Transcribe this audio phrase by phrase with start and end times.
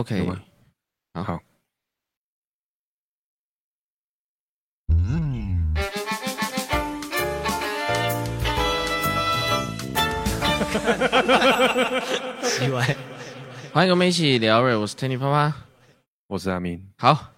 [0.00, 0.26] OK，
[1.12, 1.38] 好好。
[4.88, 5.74] 嗯。
[12.42, 12.96] 奇怪，
[13.74, 15.54] 欢迎跟我们一起聊瑞，我是 Tanny 啪啪，
[16.28, 16.90] 我是阿明。
[16.96, 17.34] 好，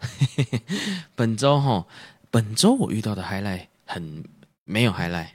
[1.16, 1.84] 本周哈，
[2.30, 4.22] 本周我遇到的 highlight 很
[4.62, 5.30] 没有 highlight。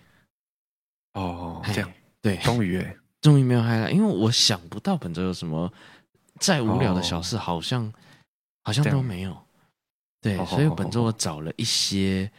[1.11, 1.91] 哦，这样，
[2.21, 5.73] 对，终于哎，终于没有 highlight，因为我想不到本周有什么。
[6.39, 7.93] 再无聊的小事，好像、哦、
[8.63, 9.37] 好像都没有。
[10.21, 12.29] 对，所以本周我找了一些，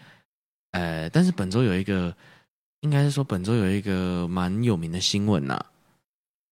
[0.73, 2.15] 呃，但是本周有一个，
[2.81, 5.65] 应该是说本周有一个蛮有名的新闻呐。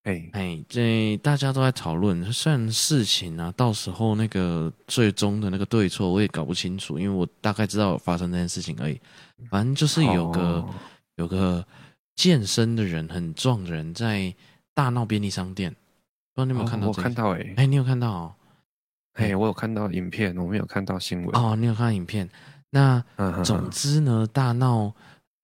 [0.03, 8.97] 哎哎，这大家都在讨论，虽然事情啊，到时候那个最终的那个对错我也搞不清楚，因为我大概知道有发生这件事情而已。
[9.49, 10.73] 反正就是有个、哦、
[11.17, 11.63] 有个
[12.15, 14.33] 健身的人，很壮的人，在
[14.73, 15.75] 大闹便利商店。
[16.37, 16.93] 不知道你有没有看到、哦？
[16.95, 18.35] 我看到哎、欸，哎、欸，你有看到、哦？
[19.13, 21.35] 哎、欸，我有看到影片，我没有看到新闻。
[21.35, 22.29] 哦，你有看到影片？
[22.69, 23.03] 那
[23.43, 24.93] 总之呢，大闹，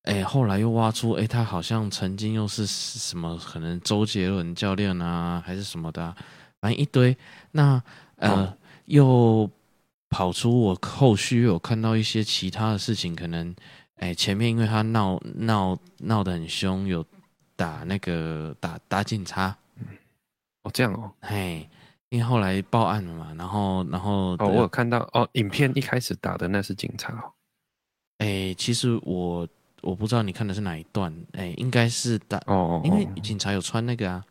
[0.04, 6.16] 哎、欸，后来又挖出，哎、欸，他好像曾经又是什么，可能周杰伦教练啊，还是什么的、啊，
[6.62, 7.18] 反正一堆。
[7.54, 7.82] 那
[8.18, 9.50] 呃、哦，又
[10.12, 13.50] 跑出我后续又有看到一些其他的事情，可能，
[13.96, 17.04] 哎、欸，前面因为他闹闹闹得很凶，有
[17.56, 19.58] 打那个打打警察。
[20.64, 21.70] 哦，这样哦，嘿，
[22.08, 27.34] 因为后来报案了嘛，然后，然后，哦，我有看到，哦，影片一开始打的那是警察哦，
[28.20, 29.46] 哎，其实我
[29.82, 34.24] 我不知道你看的是哪一段，哎，应该是打，哦，因为警察有穿那个啊，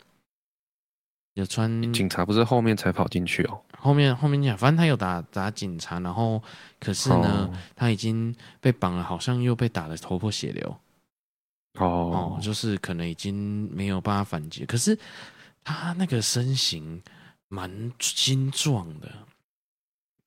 [1.34, 6.42] 有穿，警察不是后面才跑进去哦，后面后面讲，反正他有打打警察，然后
[6.80, 10.76] 可是呢，哦，他已经被绑了，好像又被打的头破血流，
[11.78, 14.98] 哦，哦，就是可能已经没有办法反击，可是。
[15.64, 17.02] 他那个身形
[17.48, 19.12] 蛮精壮的，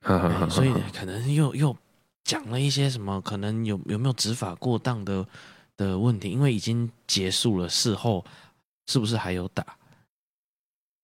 [0.01, 1.75] 欸， 所以可能又又
[2.23, 5.27] 讲了一些什么，可能有有没有执法过当的
[5.75, 6.29] 的问题？
[6.29, 8.23] 因为已经结束了，事后
[8.87, 9.65] 是不是还有打？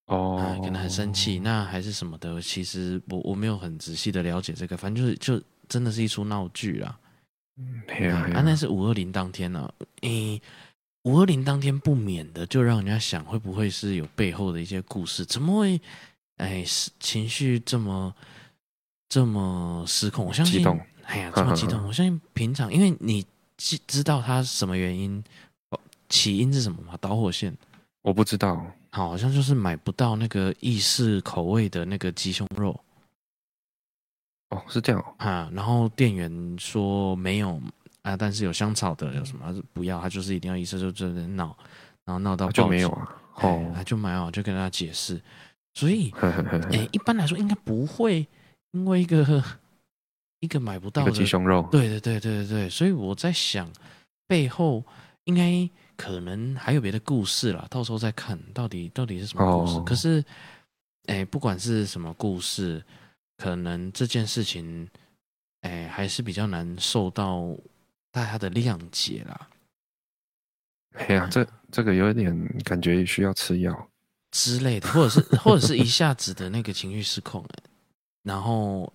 [0.08, 2.42] 哦，啊，可能很生气，那还是什么的？
[2.42, 6.98] 其实我我没有很仔细的了解这个，反正就是就真的是一出闹剧啦。
[7.58, 7.82] 嗯，
[8.34, 10.42] 啊，那是五二零当天呢，啊，诶，欸。
[11.04, 15.26] 五二零当天不免的就让人家想，会不会是有背后的一些故事？
[15.26, 15.82] 怎么会，
[16.38, 16.64] 哎，
[17.00, 18.14] 情绪这么
[19.10, 20.26] 这么失控？
[20.26, 20.64] 我相信，
[21.06, 21.80] 哎呀，这么激动！
[21.80, 23.26] 呵呵，我相信平常，因为你
[23.58, 25.24] 知知道他什么原因，
[26.08, 26.96] 起因是什么吗？
[27.02, 27.56] 导火线？
[28.04, 32.80] 我不知道，好像就是买不到那个意式口味的那个鸡胸肉。
[34.50, 35.50] 哦，是这样啊。
[35.52, 37.60] 然后店员说没有。
[38.04, 38.18] 啊！
[38.18, 39.54] 但是有香草的有什么？
[39.74, 41.56] 不要，他就是一定要医生就真的闹，
[42.04, 43.16] 然后闹到就没有啊。
[43.36, 45.22] 哦，他就没有，就跟他解释。
[45.76, 48.28] 所以， 哎、欸，一般来说应该不会
[48.72, 49.44] 因为一个
[50.40, 51.68] 一个买不到的鸡胸肉。
[51.72, 52.70] 对对对对对对。
[52.70, 53.72] 所以我在想，
[54.28, 54.84] 背后
[55.26, 57.68] 应该可能还有别的故事啦。
[57.70, 59.78] 到时候再看到底到底是什么故事。
[59.78, 60.20] 哦、可是，
[61.06, 62.84] 哎、欸，不管是什么故事，
[63.38, 64.90] 可能这件事情，
[65.62, 67.56] 哎、欸，还是比较难受到。
[68.12, 69.48] 大家的谅解啦，
[70.94, 73.90] 哎呀，这这个有一点感觉需要吃药
[74.32, 77.46] 之类的，或者是 或者是一下子的那个情绪失控，
[78.24, 78.92] 然后，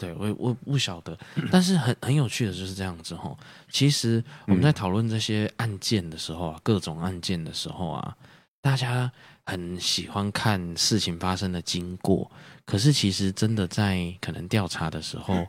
[0.00, 1.16] 对我我不晓得，
[1.52, 3.36] 但是很很有趣的就是这样子哈。
[3.70, 8.16] 其实我们在讨论这些案件的时候啊，各种案件的时候啊，
[8.62, 9.12] 大家
[9.44, 12.30] 很喜欢看事情发生的经过。
[12.66, 15.46] 可是，其实真的在可能调查的时候，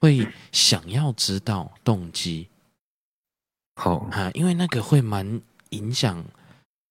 [0.00, 2.46] 会想要知道动机。
[3.76, 5.40] 好啊，因为那个会蛮
[5.70, 6.22] 影响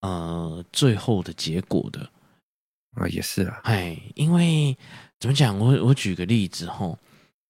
[0.02, 2.10] 呃最后的结果的。
[2.96, 3.62] 啊，也是啊。
[3.66, 4.76] 哎，因为
[5.20, 5.56] 怎么讲？
[5.60, 6.98] 我我举个例子哈，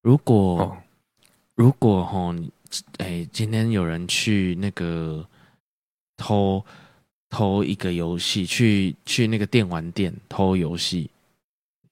[0.01, 0.77] 如果、哦、
[1.55, 2.35] 如果哈，
[2.97, 5.25] 哎，今天有人去那个
[6.17, 6.61] 偷
[7.29, 11.09] 偷一个游戏，去去那个电玩店偷游戏。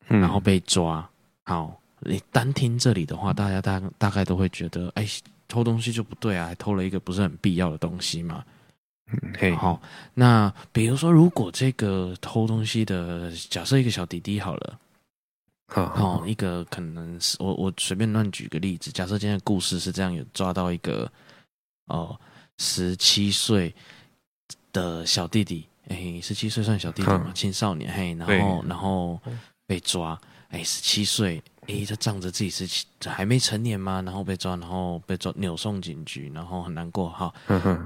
[0.08, 1.08] 然后被抓，
[1.44, 5.08] 好，你单听这里的话，大家大大概都会觉得，哎，
[5.48, 8.44] 偷东西就不对啊，还偷了一个不是很必要的东西嘛。
[9.40, 9.82] 嗯，好，
[10.14, 14.80] 那比如说，如果这个偷东西的，假设一个小弟弟好了，
[15.68, 21.12] 好，好，一个可能是我我随便乱举个例子，假设今天的故事是这样，有抓到一个
[21.86, 22.20] 哦
[22.58, 23.74] 十七岁
[24.72, 29.20] 的小弟弟，哎，十七岁算小弟弟嘛，青少年，嘿，然后然后。
[29.68, 30.20] 被抓，
[30.50, 37.34] 哎，十七岁，哎，他仗着自己是还没成年嘛，然后被抓，然后被抓，扭送警局，然后很难过哈。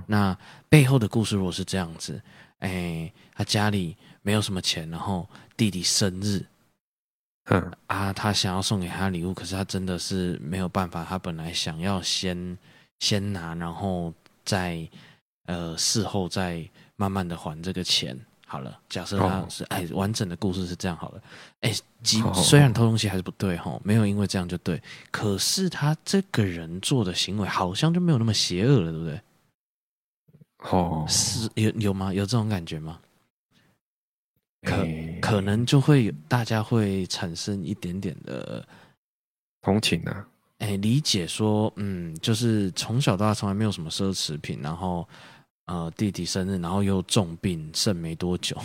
[0.08, 0.38] 那
[0.68, 2.22] 背后的故事如果是这样子，
[2.60, 6.46] 哎，他家里没有什么钱，然后弟弟生日，
[7.46, 11.06] 嗯啊，他想要送给他礼物，可是他真的是没有办法。
[11.06, 12.58] 他本来想要先
[13.00, 14.88] 先拿，然后再
[15.46, 18.20] 呃事后再慢慢的还这个钱。
[18.50, 21.22] 好了，假设他是哎、哦，完整的故事是这样好了。
[21.62, 24.81] 哎，即虽然偷东西还是不对哈，没有因为这样就对，
[25.12, 29.22] 可是他这个人做的行为好像就没有那么邪恶了，对不对？
[30.72, 32.12] 哦，是有有吗？
[32.12, 33.00] 有这种感觉吗？
[34.63, 34.86] 可
[35.22, 38.68] 可能就会有大家会产生一点点的
[39.62, 45.07] 同情啊，哎，理解说，嗯，就是从小到大从来没有什么奢侈品，然后
[45.69, 48.57] 呃弟弟生日，然后又重病剩没多久，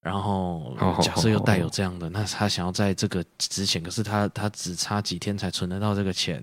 [0.00, 6.42] 然后假设又带有这样的，那他想要在这个之前，可是他他只差几天才存得到这个钱，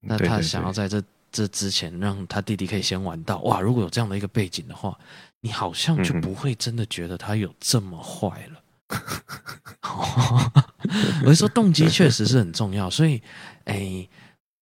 [0.00, 4.96] 那他想要在这这之前让他弟弟可以先玩到，哇，如果有这样的一个背景的话。
[5.44, 8.62] 你好像就不会真的觉得他有这么坏了。
[11.22, 13.20] 我是说动机确实是很重要，所以，
[13.64, 14.08] 哎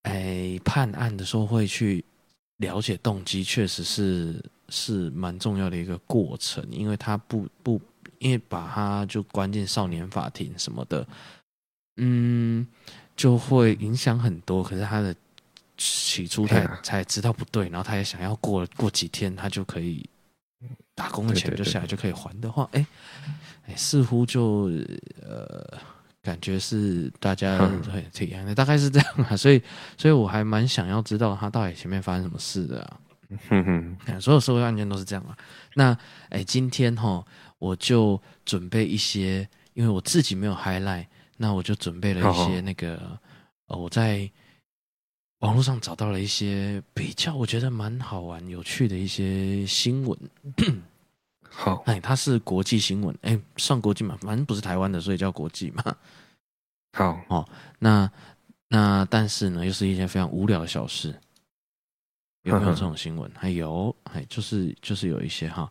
[0.03, 2.05] 哎，判案的时候会去
[2.63, 7.79] 了解动机，确实是是蛮重要的一个过程，因为他不不，
[8.19, 11.07] 因为把他就关进少年法庭什么的，
[11.99, 12.67] 嗯，
[13.15, 14.63] 就会影响很多。
[14.63, 15.15] 可是他的
[15.77, 20.09] 起初他才知道不对，然后他也想要过过几天，他就可以。
[20.95, 22.87] 打工的钱就下来就可以还的话，哎，
[23.67, 24.71] 哎，似乎就
[25.21, 25.67] 呃，
[26.23, 29.35] 感觉是大家很体验的，大概是这样啊。
[29.37, 29.61] 所以，
[29.99, 33.01] 所以我还蛮想要知道他到底前面发生什么事的啊。
[33.49, 33.65] 哼
[34.07, 35.37] 哼，所有社会案件都是这样啊。
[35.75, 35.97] 那
[36.31, 37.25] 哎，今天哈，
[37.59, 43.19] 我就准备一些，因为我自己没有 highlight，那我就准备了一些那个，
[43.67, 44.31] 呃，我在。
[45.43, 50.17] 网络上找到了一些比较，我觉得蛮好玩、有趣的一些新闻。
[51.55, 55.97] 好，哎，它是国际新闻，哎，算国际嘛，反正不是台湾的，所以叫国际嘛。
[56.93, 58.11] 好哦，那
[58.69, 61.15] 那但是呢，又是一件非常无聊的小事。
[62.43, 63.31] 有没有这种新闻？
[63.37, 65.71] 还有，哎，就是就是有一些哈。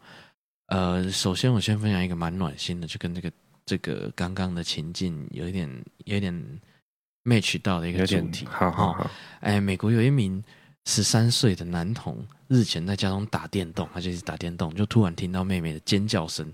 [0.67, 3.31] 呃，首先我先分享一个蛮暖心的，就跟这个
[3.65, 5.69] 这个刚刚的情境有一点
[6.05, 6.61] 有一点。
[7.23, 9.07] match 到的一个主题，好好好。
[9.41, 10.43] 哎，美国有一名
[10.85, 12.17] 十三岁的男童，
[12.47, 16.45] 日前在家中打电动，他就是打电动，就突然听到妹妹的尖叫声，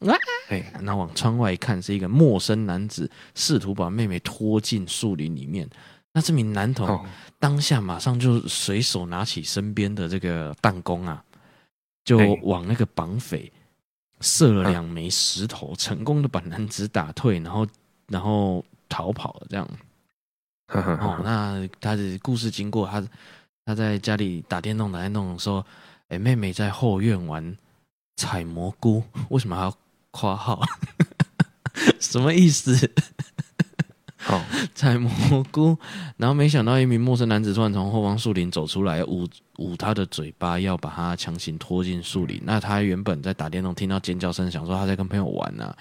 [0.00, 0.14] 啊！
[0.48, 5.68] 哎，那往窗外一看，是一个陌生男子试图把妹妹拖进树林里面。
[6.12, 7.06] 那这名男童
[7.38, 11.22] 当下马上就随手拿起身边的这个弹弓啊，
[12.02, 13.52] 就往那个绑匪
[14.20, 17.66] 射了两枚石头，成功的把男子打退，然后
[18.08, 19.68] 然后逃跑了，这样。
[20.68, 23.06] 哦，那他的故事经过，他
[23.68, 25.62] 他在家里打电动打电动的时候，
[26.08, 27.54] 哎，妹妹在后院玩
[28.16, 29.74] 采蘑菇， 为什么还要
[30.10, 30.62] 括号？
[32.00, 32.90] 什么意思？
[34.16, 34.42] 好，
[34.74, 35.76] 采蘑菇，
[36.16, 39.28] 然后没想到一名陌生男子突然从后方树林走出来，捂
[39.58, 42.40] 捂他的嘴巴，要把他强行拖进树林。
[42.44, 45.76] 那他原本在打电动，听到尖叫声，想说他在跟朋友玩呢、啊，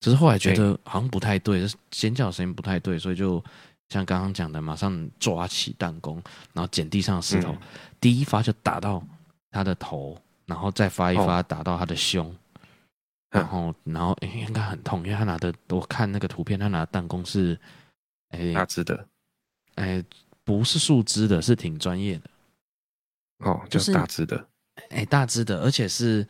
[0.00, 3.42] 只是后来觉得好像不太对，尖叫声音不太对，所以就。
[3.90, 6.14] 像刚刚讲的，马上抓起弹弓，
[6.54, 7.58] 然后捡地上的石头，嗯、
[8.00, 9.04] 第一发就打到
[9.50, 10.16] 他的头，
[10.46, 12.34] 然后再发一发打到他的胸，哦、
[13.30, 17.58] 然后然后应该很痛，因为他拿的，我看那个图片，他拿的弹弓是，
[18.28, 19.06] 哎，大支的，
[19.74, 20.02] 哎，
[20.44, 22.30] 不是树枝的，是挺专业的，
[23.38, 24.46] 哦，就是大支的，
[24.90, 26.24] 哎，大支的，而且是，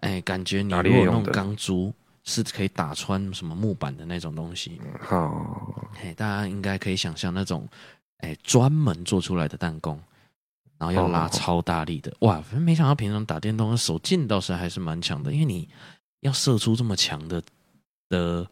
[0.00, 1.90] 哎，感觉你如果用钢珠。
[2.26, 4.80] 是可以打穿什么木板的那种东西。
[5.00, 7.66] 好，嘿，大家应该可以想象那种，
[8.18, 9.98] 哎，专门做出来的弹弓，
[10.76, 12.12] 然后要拉超大力的。
[12.20, 15.68] 哇，没想到平常打电动手劲倒是还是蛮强的，因为你
[16.20, 17.40] 要射出这么强的
[18.08, 18.50] 的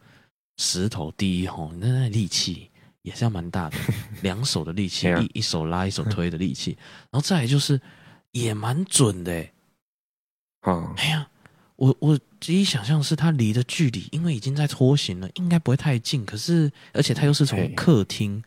[0.57, 3.77] 石头，第一吼，那那力气也是要蛮大的，
[4.23, 6.77] 两手的力气，一一手拉一手推的力气，
[7.11, 7.79] 然后再来就是
[8.31, 9.51] 也蛮准的，哎，
[10.61, 11.27] 哦，哎呀。
[11.77, 16.23] 我我第一想象是他离的距离，因为已经在拖行了，应该不会太近。
[16.23, 18.43] 可是，而且他又是从客厅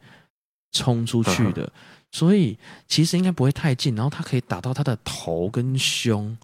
[0.71, 1.73] 冲出去的，
[2.13, 3.97] 所以其实应该不会太近。
[3.97, 6.39] 然后他可以打到他的头跟胸，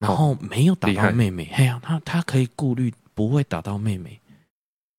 [0.00, 1.44] 然后没有打到妹妹。
[1.54, 4.20] 哎呀，他他可以顾虑不会打到妹妹，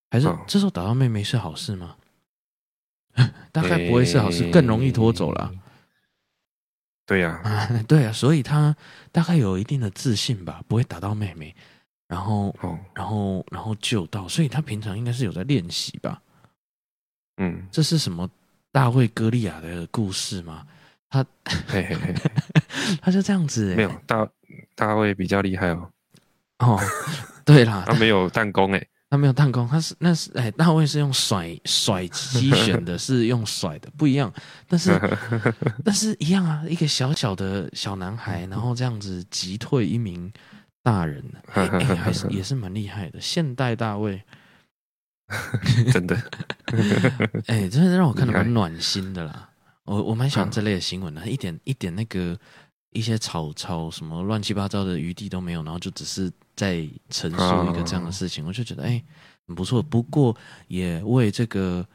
[0.10, 1.96] 还是这时候打到妹妹是好事吗？
[3.52, 5.54] 大概不会是好事，更容易拖走了。
[7.10, 8.76] 对呀、啊啊， 对啊，所以他
[9.12, 11.56] 大概有一定的自信吧，不会打到妹妹，
[12.08, 16.22] 然后，哦、然后，然后救到，所以他平常应该是有在练习吧。
[17.38, 18.30] 嗯，这是什么
[18.72, 20.68] 大卫歌利亚的故事吗？
[21.10, 21.26] 他，
[21.68, 22.14] 嘿嘿嘿，
[23.02, 24.30] 他就这样子，没有大
[24.76, 25.90] 大卫比较厉害哦。
[26.60, 26.80] 哦，
[27.44, 28.88] 对啦， 他没有弹弓诶。
[29.10, 34.32] 他没有弹弓，他是那是哎，大卫是用甩甩机旋的， 是用甩的，不一样。
[34.68, 34.92] 但是
[35.84, 40.32] 但是一样啊，一个小小的小男孩，然后这样子击退一名
[40.84, 41.24] 大人，
[41.54, 43.20] 哎哎，还是也是蛮厉害的。
[43.20, 44.24] 现代大卫，
[45.92, 46.16] 真的，
[47.48, 49.50] 哎，真的让我看得蛮暖心的啦。
[49.86, 52.38] 我我蛮喜欢这类的新闻的，一点一点那个。
[52.92, 56.28] 一些吵吵什么乱七八糟的余地都没有，然后就只是
[56.60, 59.02] 在陈述一个这样的事情，我就觉得哎，
[59.48, 59.82] 很不错。
[59.82, 60.36] 不过
[60.68, 61.88] 也为这个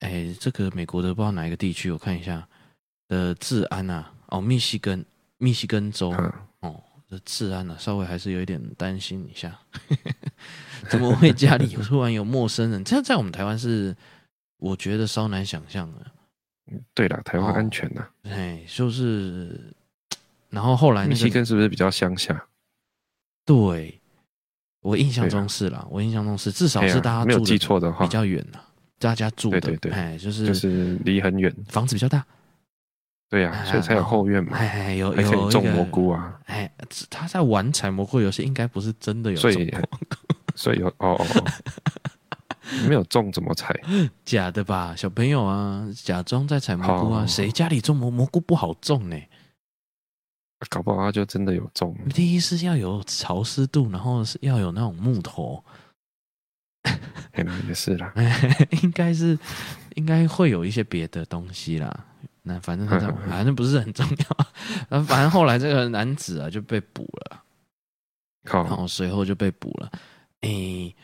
[0.00, 2.44] 哎，这个美国的不知道哪一个地区，我看一下
[3.06, 5.06] 的治安啊，哦，密西根
[5.38, 6.12] 密西根州
[6.58, 9.56] 哦的治安啊，稍微还是有一点担心一下。
[10.90, 12.82] 怎么会家里突然有陌生人？
[12.82, 13.96] 这在我们台湾是
[14.56, 16.04] 我觉得稍难想象的。
[16.92, 19.72] 对了，台湾安全的，哎，就是。
[20.48, 22.46] 然后后来、那个，密西根是不是比较乡下？
[23.46, 23.98] 对，
[24.82, 28.04] 我印象中是啦，啊、我印象中是，至少是大家住的、啊、没有记错的话。
[28.04, 28.60] 比较远了，
[28.98, 32.24] 大家住的对对对，哎，就是就是离很远，房子比较大，
[33.30, 36.70] 对呀、啊，所以才有后院嘛，哎，有有，种蘑菇啊，哎，
[37.08, 39.74] 他在玩采蘑菇游戏，应该不是真的有种，所以
[40.56, 41.26] 所以有哦哦，
[42.88, 43.78] 没有种怎么采？
[44.24, 49.16] 假的吧，小朋友啊，假装在采蘑菇啊，谁家里种蘑蘑菇不好种呢？
[50.70, 51.94] 搞不好他就真的有中。
[52.14, 55.62] 第一是要有潮湿度，然后是要有那种木头。
[57.68, 58.14] 也是啦，
[58.82, 59.38] 应该是
[59.96, 62.06] 应该会有一些别的东西啦。
[62.42, 62.86] 那反正
[63.28, 65.02] 反正不是很重要。
[65.02, 67.42] 反正后来这个男子啊就被捕了，
[68.44, 69.90] 然后随后就被捕了。
[70.42, 70.96] 诶、欸，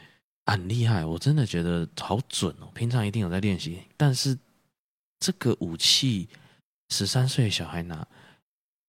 [0.46, 2.70] 很厉害，我真的觉得好准哦。
[2.72, 4.38] 平常一定有在练习，但是
[5.18, 6.28] 这个武器，
[6.88, 8.06] 十三岁小孩拿。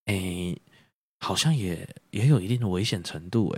[0.05, 0.61] 哎、欸，
[1.19, 3.49] 好像也也有一定的危险程度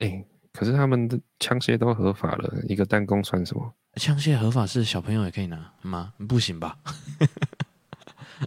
[0.00, 0.24] 哎。
[0.52, 3.72] 可是他们的枪械都合法了，一个弹弓算什么？
[3.94, 6.12] 枪械合法是小朋友也可以拿吗？
[6.28, 6.76] 不行吧？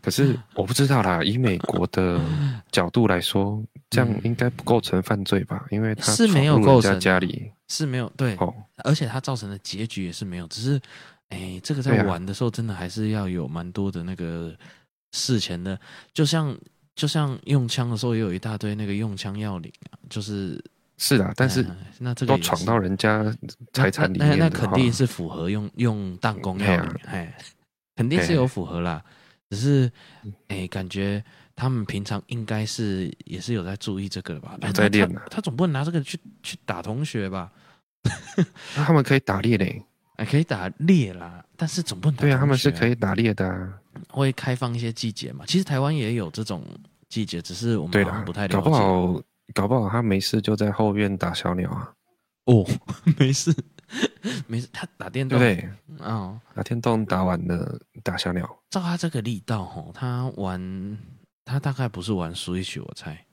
[0.01, 1.23] 可是我不知道啦。
[1.23, 2.19] 以美国的
[2.69, 5.65] 角度来说，这样应该不构成犯罪吧？
[5.71, 10.45] 因为他是没有构成家里是没有对，哦、而且他造成的结局也是没有。
[10.47, 10.75] 只是
[11.29, 14.53] 哎、欸，这个在玩的时候，真的还是要有蛮多的那个。
[15.11, 15.79] 事前的，
[16.13, 16.57] 就像
[16.95, 20.63] 就像用枪的时候，也有一大堆那个用枪要领啊，就是
[20.97, 23.23] 是的，但是、呃、那这个都闯到人家
[23.73, 27.35] 财产里面那，那，那肯定是符合用用弹弓要领，哎，
[27.95, 29.03] 肯定是有符合啦。
[29.49, 29.91] 只是
[30.47, 31.23] 哎、欸，感觉
[31.55, 34.57] 他们平常应该是也是有在注意这个的吧？
[34.73, 37.51] 在练他，他总不能拿这个去去打同学吧？
[38.75, 39.83] 那他们可以打猎嘞。
[40.17, 42.21] 哎可以打猎啦，但是总不能打。
[42.21, 43.79] 对啊，他们是可以打猎的啊。
[44.09, 45.45] 会开放一些季节嘛？
[45.45, 46.65] 其实台湾也有这种
[47.07, 48.55] 季节，只是我们好像不太了解。
[48.55, 49.21] 搞不好，
[49.53, 51.93] 搞不好他没事就在后院打小鸟啊。
[52.45, 52.65] 哦，
[53.19, 53.55] 没事，
[54.47, 55.37] 没事，他打电动。
[55.37, 58.43] 对，哦，打电动打完了打小鸟。
[58.71, 60.97] 照他这个力道吼，他玩
[61.45, 63.23] 他大概不是玩 Switch，我猜，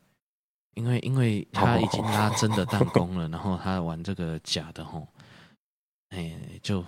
[0.75, 5.09] 因为因为他已经拉真的弹弓了，然后他玩这个假的吼。
[6.11, 6.85] 哎，就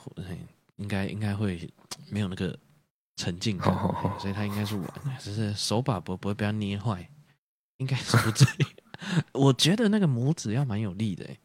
[0.80, 1.70] 应该应该会
[2.08, 2.58] 没有那个
[3.16, 3.72] 沉浸感，
[4.18, 7.06] 所以他应该是玩，只是手把不不会被他捏坏，
[7.76, 8.66] 应该是不至于。
[9.32, 11.38] 我觉得那个拇指要蛮有力的，哎，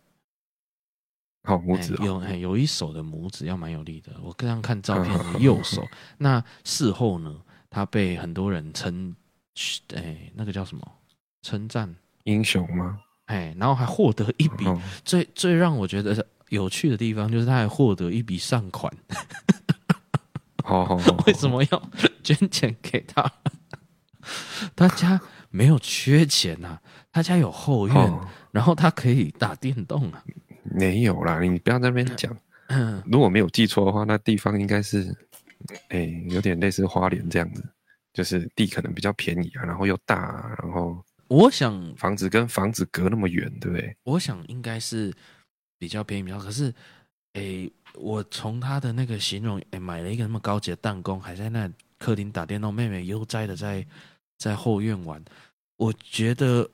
[1.44, 4.14] 好拇指有有一手的拇指要蛮有力的。
[4.24, 5.86] 我刚刚看照片的右手，
[6.18, 9.14] 那事后呢，他被很多人称，
[9.94, 11.00] 哎，那个叫什么？
[11.42, 13.02] 称赞英雄吗？
[13.26, 14.66] 哎，然后还获得一笔
[15.04, 16.26] 最最让我觉得。
[16.56, 18.92] 有趣的地方就是他还获得一笔善款，
[20.64, 20.96] 好好，
[21.28, 21.90] 为什么要
[22.24, 23.32] 捐钱给他？
[24.76, 25.22] 他家
[25.52, 26.82] 没有缺钱呐、啊，
[27.12, 30.24] 他家有后院，哦、然后他可以打电动啊。
[30.64, 32.36] 没有啦，你不要在那边讲。
[32.70, 35.16] 嗯，如果没有记错的话，那地方应该是，
[35.90, 37.64] 哎、欸，有点类似花莲这样子，
[38.12, 40.98] 就是地可能比较便宜啊，然后又大、啊，然后
[41.28, 43.96] 我想房子跟房子隔那么远，对不对？
[44.04, 45.14] 我想应该是。
[45.78, 46.74] 比较便宜，比较可是，
[47.34, 53.86] 诶，我从他的那个形容，诶，买了一个那么高级的弹弓，还在那客厅打电动，妹妹悠哉的在
[54.38, 55.24] 在后院玩，
[55.78, 56.70] 我觉得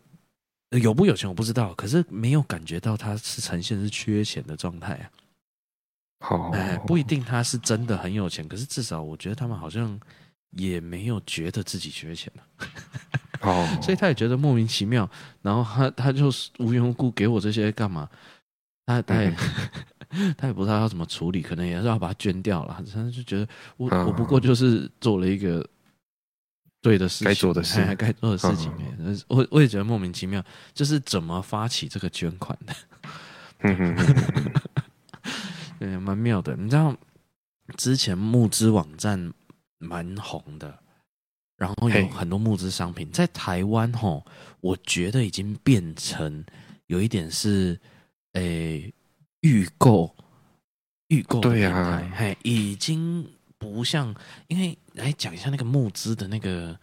[0.72, 5.12] 有不有钱我不知道，可是没有感觉到他是呈现是缺钱的状态啊。
[6.24, 10.00] 好，哎，不一定他是真的很有钱，可是至少我觉得他们好像
[10.52, 12.32] 也没有觉得自己缺钱
[13.42, 15.10] 哦， 所以他也觉得莫名其妙，
[15.42, 18.08] 然后他他就无缘无故给我这些干嘛？
[19.02, 19.34] 他他也
[20.38, 22.84] 他也不知道要怎么处理，可能也是要把它捐掉了。
[22.94, 25.66] 他就觉得我我不过就是做了一个
[26.82, 28.72] 对的事情，该做的事，该做的事情。
[29.28, 30.44] 我我也觉得莫名其妙，
[30.74, 32.76] 就是怎么发起这个捐款的？
[35.80, 36.56] 嗯 蛮妙的。
[36.56, 36.96] 你知道
[37.78, 39.32] 之前募资网站
[39.78, 40.78] 蛮红的，
[41.58, 44.26] 然后有很多募资商品在台湾吼，
[44.60, 46.44] 我觉得已经变成
[46.88, 47.80] 有一点是
[48.34, 48.94] 诶
[49.42, 50.16] 预购
[51.08, 54.16] 预购对呀，嘿，已经不像，
[54.48, 56.78] 因为来讲一下那个募资的那个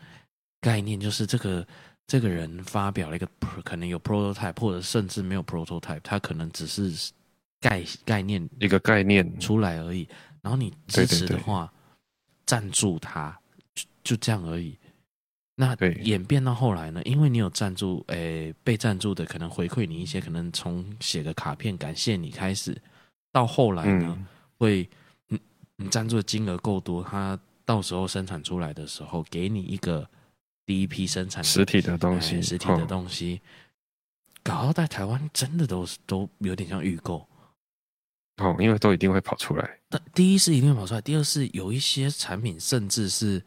[0.60, 1.66] 概念，就是这个。
[2.10, 3.28] 这个人发表了一个
[3.62, 7.12] 可能有 prototype，或者甚至没有 prototype，他可能只是
[7.60, 10.08] 概概念一个概念出来而已。
[10.40, 11.70] 然后你支持的话，
[12.46, 13.38] 赞助他
[13.74, 14.78] 就就这样而已。
[15.60, 17.02] 那演变到后来呢？
[17.04, 22.80] 因为你有赞助，诶，被赞助的可能回馈你一些，可能从写个卡片感谢你开始，
[23.32, 24.88] 到后来呢，嗯、会
[25.26, 25.40] 你
[25.76, 30.08] 你赞助的金额够多，他到时候生产出来的时候，给你一个。
[30.68, 33.40] 第一批生产实体的东西，实体的东西，
[34.42, 37.26] 搞到在台湾真的都是都有点像预购
[38.36, 39.78] 哦，因为都一定会跑出来。
[39.88, 43.42] 但第一是一定会跑出来，第二是有一些产品甚至是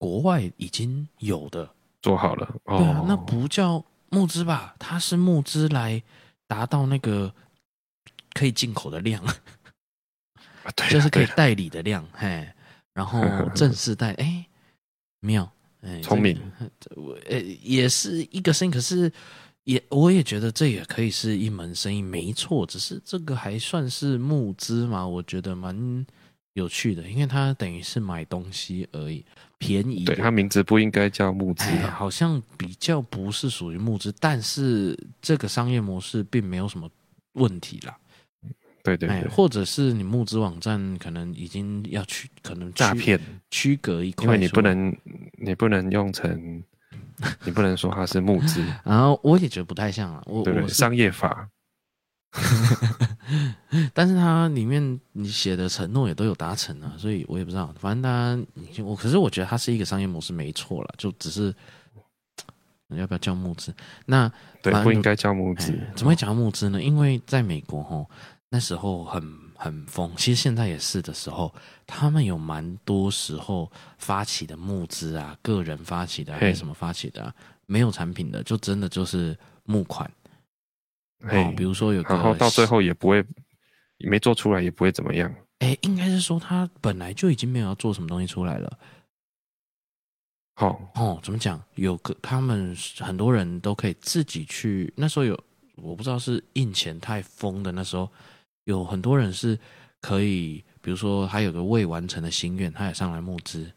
[0.00, 1.68] 国外已经有的
[2.00, 2.54] 做好了。
[2.64, 4.74] 哦、对啊，那不叫募资吧？
[4.78, 6.02] 它是募资来
[6.46, 7.30] 达到那个
[8.32, 12.02] 可以进口的量，啊、对、啊，就是可以代理的量。
[12.14, 12.48] 嘿，
[12.94, 13.20] 然后
[13.54, 14.46] 正式代，哎，
[15.20, 15.52] 妙。
[15.82, 16.38] 哎，聪明，
[16.96, 19.10] 我呃也是一个生意，可是
[19.64, 22.66] 也我也觉得这也可以是一门生意，没错。
[22.66, 25.06] 只是这个还算是募资嘛？
[25.06, 26.06] 我觉得蛮
[26.52, 29.24] 有趣的，因为它等于是买东西而已，
[29.60, 30.04] 便宜。
[30.04, 36.90] 对，它名字不应该叫募资，哎，好像比较不是属于募资，但是这个商业模式并没有什么
[37.34, 37.96] 问题啦。
[38.82, 44.96] 对对，对，或者是你募资网站可能已经要去，可能诈骗区隔一块，因为你不能，
[45.36, 46.64] 你不能用成，
[47.44, 48.64] 你不能说它是募资。
[48.82, 51.46] 然后我也觉得不太像啊，我对，对，我商业法，
[53.94, 61.54] 但是它里面你写的承诺也都有达成啊，所以我也不知道，反正它我可是我觉得它是一个商业模式没错了，就只是
[62.96, 63.74] 要不要叫募资？
[64.06, 64.30] 那
[64.62, 66.82] 对不应该叫募资，怎么会讲募资呢？
[66.82, 68.08] 因为在美国吼。
[68.52, 69.22] 那时候很
[69.54, 71.54] 很疯，其实现在也是的时候，
[71.86, 77.32] 他们有蛮多时候发起的募资啊，个人发起的还是什么发起的啊，
[77.66, 80.10] 没有产品的，就真的就是募款。
[81.28, 83.24] 哦，比如说有个，然后到最后也不会
[84.00, 85.34] 没做出来，也不会怎么样。
[85.58, 88.78] 哎，应该是说他本来就已经没有要做什么东西出来了。
[90.56, 91.62] 好哦，怎么讲？
[91.74, 95.38] 有个他们很多人都可以自己去，那时候有
[95.76, 98.10] 我不知道是印钱太疯的那时候。
[98.64, 99.58] 有很多人是
[100.00, 103.68] 可以，比如说他有个未完成的心愿，他也上来募资。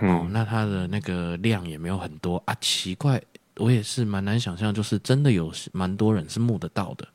[0.00, 3.22] 嗯、哦，那他的那个量也没有很多啊，奇怪，
[3.56, 7.08] 我也是蛮难想象，就是真的有蛮多人是募得到的，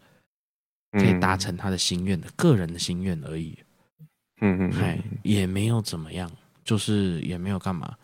[0.92, 3.58] 可以达成他的心愿的、嗯、个人的心愿而已。
[4.42, 6.30] 嗯嗯，哎，也没有怎么样，
[6.64, 7.96] 就是也没有干嘛。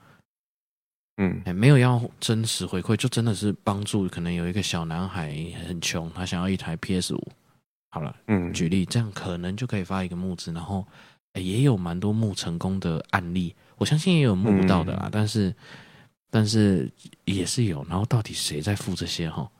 [1.18, 4.08] 嗯，哎，没有要真实回馈，就真的是帮助。
[4.08, 5.36] 可能有一个小男孩
[5.68, 7.32] 很穷，他想要一台 PS 五。
[7.90, 10.88] 好了，嗯，举例这样可能就可以发一个募资，然后
[11.34, 15.54] 也有蛮多募成功的案例，我相信也有募不到的啦，嗯、但是
[16.30, 16.90] 但是
[17.26, 19.52] 也是有，然后到底谁在付这些哈？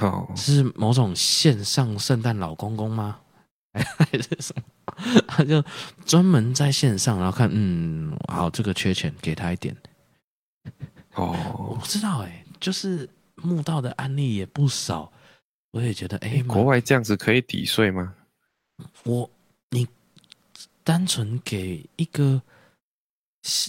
[0.00, 3.20] 哦，是某种线上圣诞老公公吗？
[3.72, 5.22] 还是什么？
[5.26, 5.64] 他就
[6.04, 9.74] 专门在线上，然后看，嗯，好，这个缺钱，给他一点。
[11.14, 11.34] 哦，
[11.70, 15.10] 我不知道哎、欸，就是墓道的案例也不少。
[15.72, 18.14] 我也觉得，哎、欸，国外这样子可以抵税吗？
[19.04, 19.30] 我，
[19.70, 19.88] 你
[20.84, 22.42] 单纯给一个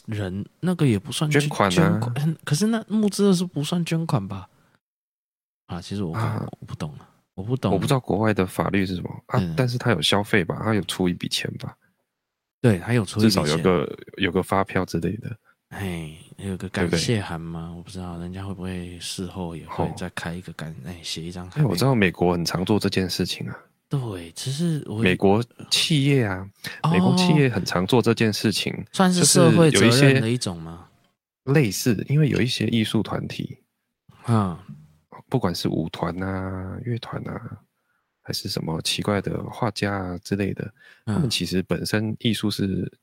[0.08, 1.72] 人，那个也不算捐款啊。
[1.72, 4.50] 捐款，可是那募资的是不算捐款吧？
[5.66, 6.94] 啊，其实我、啊、我不懂，
[7.36, 9.40] 我不懂，我不知道国外的法律是什么啊。
[9.40, 10.60] 嗯、但是他有消费吧？
[10.64, 11.76] 他有出一笔钱吧？
[12.62, 15.36] 对，他有出至少有个有个发票之类的。
[15.70, 17.70] 哎，有个感谢函吗？
[17.70, 21.50] 对对，我不知道，人家会不会事后也会再开一个感，哎、哦，写一张。
[21.56, 23.58] 哎，我知道美国很常做这件事情啊。
[23.90, 26.48] 对，其实我美国企业啊，
[26.84, 30.88] 哦、美国企业很常做这件事情，算是社会责任的一种吗？
[31.46, 33.58] 类似，因为有一些艺术团体
[34.24, 34.64] 啊，
[35.34, 37.58] 不管是舞团啊、乐团啊，
[38.22, 40.64] 还是什么奇怪的画家啊之类的，
[41.06, 43.00] 嗯、他们其实本身艺术是。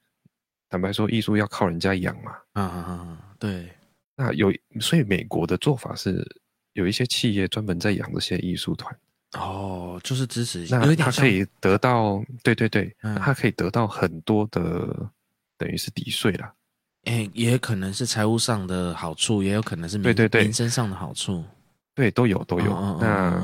[0.68, 2.30] 坦白说，艺术要靠人家养嘛。
[2.52, 3.34] 啊啊啊！
[3.40, 3.68] 对，
[4.14, 6.24] 那有，所以美国的做法是，
[6.74, 8.96] 有一些企业专门在养这些艺术团。
[9.32, 10.64] 哦，就是支持。
[10.70, 15.10] 那他可以得到，对对对，嗯、他可以得到很多的，
[15.58, 16.54] 等于是抵税啦。
[17.06, 21.44] 哎，也可能是财务上的好处，也有可能是民对对对民生上的好处。
[22.00, 22.72] 对，都有都有。
[22.74, 23.42] 嗯、那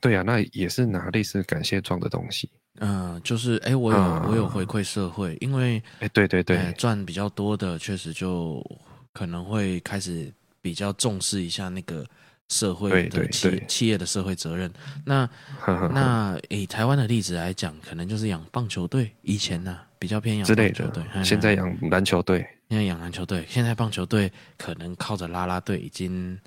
[0.00, 2.50] 对啊，那也是拿类似感谢状的东西。
[2.78, 8.64] 嗯，就是哎，我有、嗯、我有回馈社会，因为哎，对对对，赚比较多的确实就
[9.12, 10.32] 可能会开始
[10.62, 12.06] 比较重视一下那个
[12.48, 14.72] 社会的企企业的社会责任。
[15.04, 15.28] 那
[15.92, 22.38] 那以台湾的例子来讲，可能就是养棒球队，以前呢、啊、比较偏养棒球队，现在养篮球队，
[22.70, 26.38] 现在养篮球队，现在棒球队可能靠着拉拉队已经。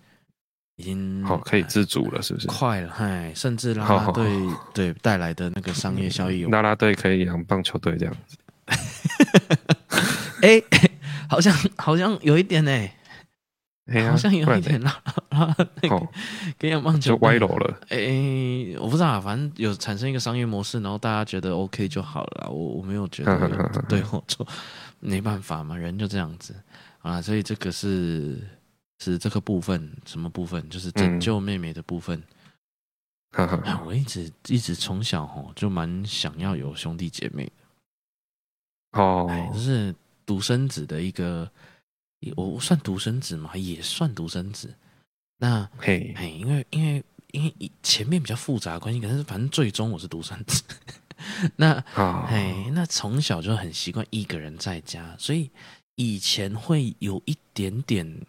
[0.75, 2.47] 已经好可以自主了，是不是？
[2.47, 4.25] 快了，嗨，甚至啦啦队
[4.73, 8.38] 对带来的那个商业效益， 啦啦队可以养棒球队这样子。
[10.41, 10.63] 哎、欸，
[11.29, 15.99] 好像好像有一点呢、欸，好像有一点啦，啦那个
[16.57, 17.79] 可以养棒球就歪楼了。
[17.89, 22.49] 哎、欸，我不知道，反正有产生一个商业模式，然后大家觉得 OK 就好了。
[22.49, 24.47] 我我没有觉得对或错，
[24.99, 26.55] 没办法嘛，人就这样子
[27.01, 28.41] 啊，所以这个是。
[29.03, 30.69] 是这个部分，什么部分？
[30.69, 32.23] 就是拯救妹妹的部分。
[33.85, 38.99] 我一直一直从小吼就蛮想要有兄弟姐妹的。
[39.01, 39.93] 哦，就是
[40.25, 41.51] 独生子的一个，
[42.37, 44.73] 我算独生子嘛，也算独生子。
[45.39, 50.63] 那嘿，嘿，因为因为因为前面比较复杂的关系，可是反正最终我是独生子。
[51.57, 55.49] 那哎、哦，那从小就很习惯一个人在家，所以
[55.95, 58.25] 以前会有一点点。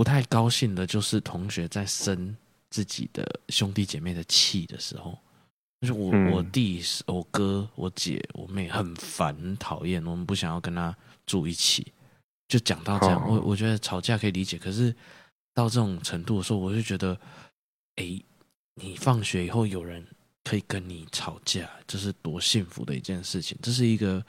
[0.00, 2.34] 不太高兴的就是同学在生
[2.70, 5.18] 自己的兄弟姐妹的气的时候，
[5.82, 11.92] 就是我我弟、我哥、我姐、我妹很烦、很讨厌，我们不想要跟他住一起。
[12.48, 14.90] 就讲到这样，我我觉得吵架可以理解，可是
[15.52, 17.14] 到这种程度的时候，我就觉得，
[17.96, 18.18] 哎，
[18.76, 20.02] 你放学以后有人
[20.44, 23.58] 可以跟你吵架，这是多幸福的一件事情。
[23.60, 24.24] 这是一个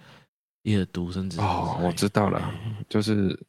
[0.63, 2.53] 一个独生子哦，我知道了，
[2.89, 3.39] 就是。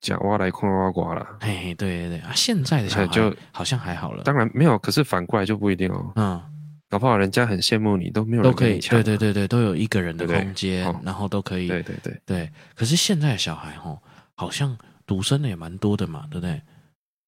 [0.00, 2.32] 讲挖来矿挖瓜了，嘿，对对对啊！
[2.34, 6.12] 现在的小孩就好像还好了，当然没有，可是反过来就不一定哦。
[6.16, 6.42] 嗯，
[6.88, 12.50] 搞不好人家很羡慕你，都没有都可以，对对对对，都有一个人的空间，对对然后都可以，对对对对。
[12.74, 13.98] 可是现在的小孩哦，
[14.34, 16.60] 好像独生的也蛮多的嘛，对不对？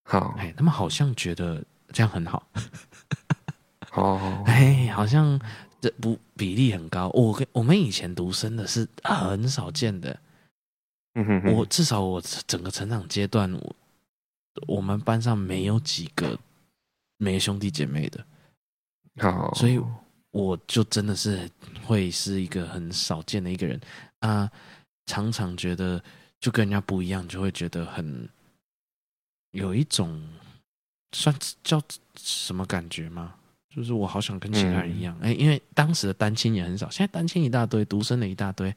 [0.05, 2.43] 好，哎，他们好像觉得这样很好。
[3.93, 5.39] 哦， 哎，好像
[5.79, 7.11] 这不比例很高。
[7.11, 10.19] 我跟我们以前独生的是很少见的。
[11.15, 13.77] 嗯哼，哼，我至少我整个成长阶段，我
[14.67, 16.39] 我们班上没有几个
[17.19, 18.25] 没兄弟姐妹的，
[19.19, 19.79] 好，所以
[20.31, 21.49] 我就真的是
[21.85, 23.81] 会是一个很少见的一个人。
[24.21, 24.51] 啊，
[25.07, 26.03] 常常觉得
[26.41, 28.29] 就跟人家不一样，就会觉得很
[29.51, 30.23] 有一种
[31.13, 31.83] 算叫
[32.17, 33.35] 什么感觉吗？
[33.75, 38.75] 就是我好想跟其他人一样，哎、嗯，因为当时的单亲也很少，现在单亲一大堆，独生的一大堆。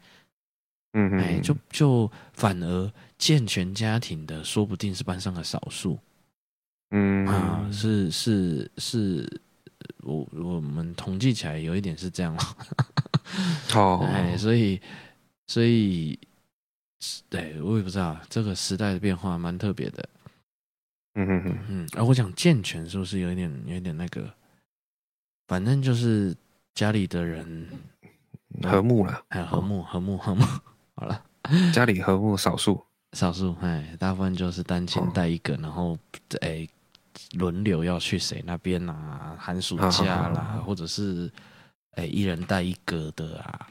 [0.97, 5.99] 嗯，哎，就就反而健全家庭的，说不定是班上的少数。
[6.91, 9.41] 嗯啊，是是是，
[10.03, 12.33] 我我们统计起来有一点是这样。
[13.75, 14.79] 哦，哎，所以
[15.47, 16.17] 所以，
[17.27, 20.09] 对我也不知道这个时代的变化蛮特别的。
[21.15, 24.33] 嗯哼哼，嗯，而我讲健全是不是有一点有一点那个？
[25.47, 26.33] 反正就是
[26.73, 27.67] 家里的人
[28.63, 30.45] 和睦了，哎，和睦和睦和睦。
[30.95, 31.23] 好了，
[31.73, 32.81] 家里和睦少数，
[33.13, 35.97] 少数哎，大部分就是单亲带一个，哦、然后
[36.41, 36.67] 哎
[37.33, 39.35] 轮流要去谁那边啊？
[39.39, 41.29] 寒暑假啦，哦、或者是
[41.91, 43.67] 哎一人带一个的啊。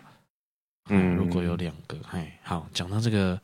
[0.90, 3.40] 嗯，如果有两个，哎，好，讲到这个，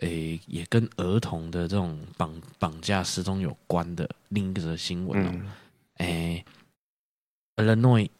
[0.00, 5.40] 哎，也跟儿童的这种绑绑架失踪有关的另一个新闻哦，
[5.94, 6.44] 哎
[7.56, 8.10] ，Illinois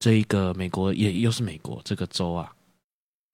[0.00, 2.52] 这一个美国也又是美国这个州啊。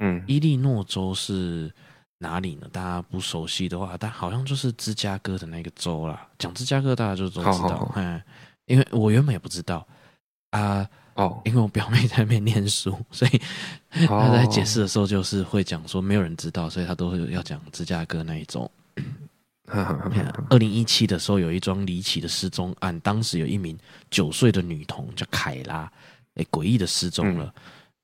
[0.04, 1.72] 嗯，伊利诺州是
[2.18, 2.66] 哪里呢？
[2.72, 6.28] 大家不熟悉的话，但好像就是芝加哥的那个州啦。
[6.38, 7.88] 讲芝加哥，大家就都知道。
[7.94, 8.20] 嗯，
[8.66, 9.86] 因为我原本也不知道
[10.50, 10.84] 啊。
[11.14, 13.40] 哦，因为我表妹在那边念书，所以
[14.08, 18.68] 她在解释的时候就是会讲说没有人知道，所以她都会要讲芝加哥那一种。
[20.50, 23.78] 二零一七的时候，有一桩离奇的失踪案，当时有一名
[24.10, 25.90] 九岁的女童叫凯拉，
[26.34, 27.44] 哎，诡异的失踪了。
[27.44, 27.62] 嗯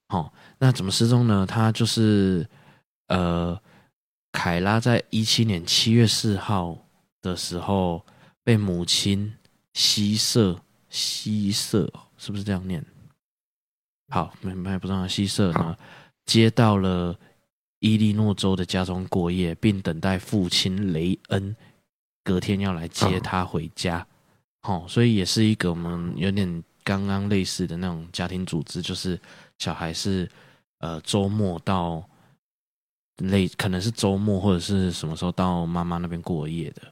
[0.09, 1.45] 哦，那怎么失踪呢？
[1.47, 2.49] 他就是，
[3.09, 3.61] 呃，
[4.33, 6.79] 凯拉在一七年七月四号
[7.21, 8.03] 的时候
[8.43, 9.31] 被母亲
[9.75, 12.83] 希瑟希瑟，是不是这样念？
[14.09, 15.77] 好，明白不知道希瑟呢，
[16.25, 17.15] 接到了
[17.81, 21.55] 伊利诺州的家中过夜，并等待父亲雷恩
[22.25, 24.07] 隔天要来接他回家。
[24.63, 29.21] 哦，所以也是一个我们有点刚刚类似的那种家庭组织，就是。
[29.59, 30.29] 小孩是
[30.79, 32.03] 呃周末到
[33.19, 36.83] 累，可能是周末或者是什么时候到妈妈那边过夜的。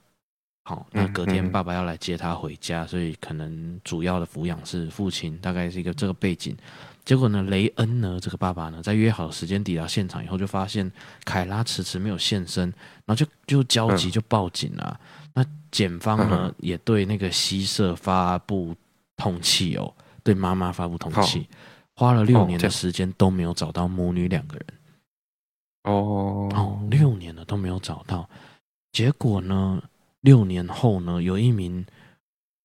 [0.65, 6.57] 好，那隔天爸爸要来接他回家，所以可能主要的抚养是父亲，大概是一个这个背景。
[7.05, 10.91] 结果呢，雷恩呢，这个爸爸呢，在约好时间抵达现场以后，就发现
[11.25, 12.65] 凯拉迟迟没有现身，
[13.05, 15.01] 然后就就焦急，就报警了。
[15.01, 18.75] 嗯、那检方呢，嗯、也对那个西社发布
[19.17, 21.47] 通气哦，对妈妈发布通缉，哦、
[21.97, 24.67] 花了六年的时间都没有找到母女两个人。
[25.83, 28.29] 哦哦，六年了都没有找到。
[28.93, 29.83] 结果呢，
[30.21, 31.85] 六年后呢，有一名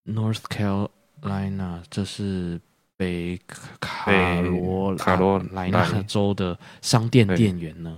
[0.06, 2.62] North Carolina，这是。
[2.98, 3.42] 北
[3.80, 7.98] 卡罗卡罗来纳州的商店店员呢，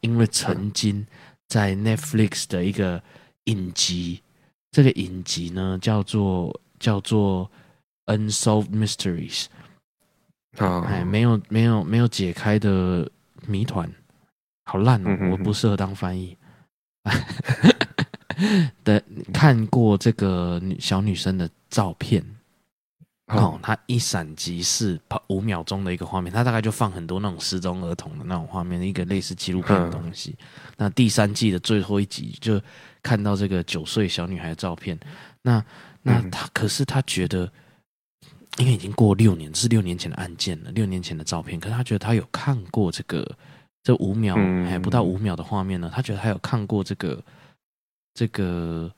[0.00, 1.06] 因为曾经
[1.46, 3.02] 在 Netflix 的一个
[3.44, 4.22] 影集，
[4.70, 7.50] 这个影集呢叫做叫做
[8.06, 9.44] Unsolved Mysteries，
[10.58, 13.10] 哎，没有没有没有解开的
[13.46, 13.90] 谜团，
[14.64, 16.36] 好烂哦，我不适合当翻译。
[18.84, 22.24] 的看过这个女小女生的照片。
[23.26, 30.34] 哦，她一闪即逝，跑五秒钟的一个画面，她大概就放很多那种失踪儿童的那种画面，一个类似纪录片的东西。
[30.76, 32.60] 那第三季的最后一集就
[33.04, 34.98] 看到这个九岁小女孩的照片。
[35.42, 35.64] 那
[36.02, 37.48] 那她可是她觉得，
[38.58, 41.58] 因为已经过六年，是六年前的案件了，六年前的照片。
[41.58, 43.26] 可是他觉得他有看过这个
[43.82, 44.34] 这五秒
[44.68, 47.22] 还不到五秒的画面呢，他觉得他有看过这个
[48.14, 48.92] 这个。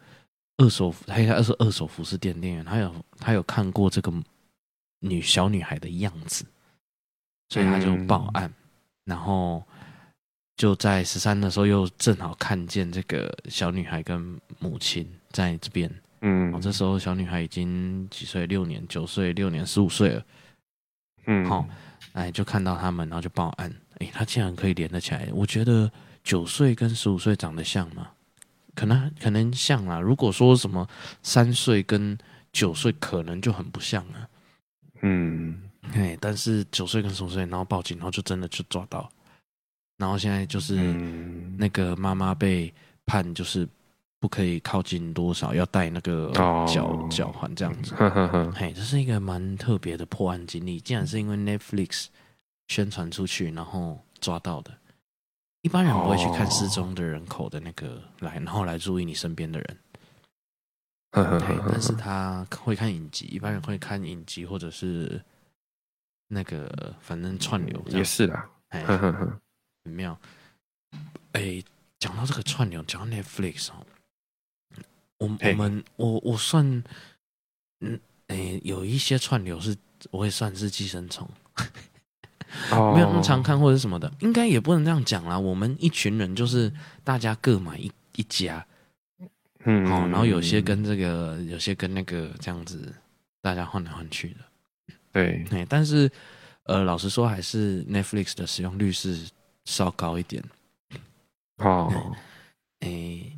[0.59, 4.13] 二手，他他是二手服饰店店员，他有他有看过这个
[5.01, 6.45] 女小女孩的样子，
[7.49, 8.55] 所以他就报案，嗯、
[9.07, 9.65] 然后
[10.57, 15.91] 就在十三的时候又正好看见这个小女孩跟母亲在这边，
[16.25, 18.47] 嗯，这时候小女孩已经几岁？
[18.47, 20.25] 六年、九岁、六年、十五岁了，
[21.27, 21.69] 嗯，好，
[22.13, 25.91] 哎，就看到他们，然后就报案，哎，他竟然可以连得起来，我觉得
[26.23, 28.09] 九岁跟十五岁长得像吗？
[28.75, 30.89] 可能可能像啦，如果说什么
[31.23, 32.17] 三岁跟
[32.53, 34.29] 九岁，可能就很不像啊。
[35.01, 35.61] 嗯，
[35.93, 39.11] 哎，但是九岁跟十五岁，然后报警，然后就真的就抓到，
[39.99, 40.77] 然后现在就是
[41.59, 42.73] 那个妈妈被
[43.05, 43.69] 判就是
[44.23, 47.93] 不可以靠近多少，要戴那个脚脚环这样子。
[48.55, 52.07] 嘿，这是一个蛮特别的破案经历，竟然是因为 Netflix
[52.69, 54.73] 宣传出去，然后抓到的。
[55.63, 59.79] 一般人不会去看失踪的人口的那个来，然后来注意你身边的人。
[61.11, 65.21] 对，但是他会看影集，一般人会看影集或者是
[66.29, 68.49] 那个反正串流也是啦。
[68.69, 70.17] 哎，很妙。
[71.33, 71.61] 哎，
[71.99, 73.85] 讲到这个串流，讲到 Netflix 哦，
[75.23, 76.65] 我我们我我算
[77.81, 79.77] 嗯哎，有一些串流是
[80.11, 81.29] 我也算是寄生虫。
[82.71, 85.39] 没有那么常看或者什么的，应该也不能这样讲啦。
[85.39, 86.71] 我们一群人就是
[87.03, 88.63] 大家各买一一家，
[89.65, 92.95] 嗯，好，然后有些跟这个，有些跟那个这样子，
[93.41, 94.95] 大家换来换去的。
[95.13, 96.11] 对，哎，但是
[96.65, 99.31] 呃，老实说，还是 Netflix 的使用率是
[99.65, 100.45] 稍高一点。
[101.57, 102.15] 哦，
[102.81, 103.33] 哎，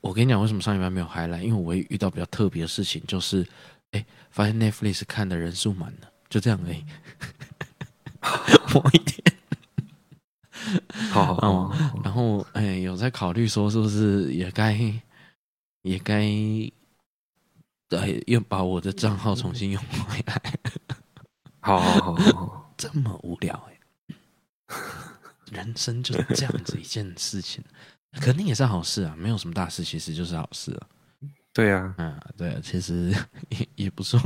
[0.00, 1.42] 我跟你讲，为什么上礼拜没有 highlight？
[1.42, 3.46] 因为我也遇到比较特别的事情，就是
[3.92, 6.84] 哎，发现 Netflix 看的人数满了，就这样而已。
[8.72, 9.20] 摸一点，
[11.10, 14.72] 好，好，好， 然后哎，有在考虑说是不是也该
[15.82, 16.22] 也该，
[17.88, 20.40] 对，又把我的账号重新用回来。
[21.60, 23.80] 好好好好， 这么无聊哎，
[25.50, 27.64] 人生就是这样子一件事情，
[28.12, 30.86] 肯定也是好事啊，没有什么大事，其实就是好事啊。
[31.52, 33.14] 对啊，嗯，对啊，其实
[33.50, 34.20] 也也不错。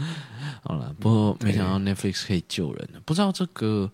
[0.64, 3.00] 好了，不过没想到 Netflix 可以救人呢。
[3.04, 3.90] 不知道这个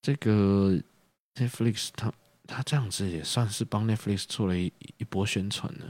[0.00, 0.78] 这个
[1.34, 2.10] Netflix，他
[2.46, 5.84] 他这样子也算是帮 Netflix 做了一一波宣传呢。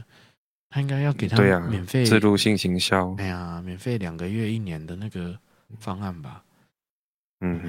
[0.71, 1.37] 他应该要给他
[1.69, 3.15] 免费自录性行销。
[3.19, 5.39] 哎呀，免费两个月、一年的那个
[5.79, 6.43] 方案吧。
[7.43, 7.61] 嗯，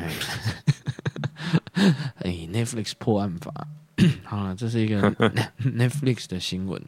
[2.16, 3.54] 哎， Netflix 破案法。
[4.24, 5.12] 好了，这是一个
[5.60, 6.82] Netflix 的新闻。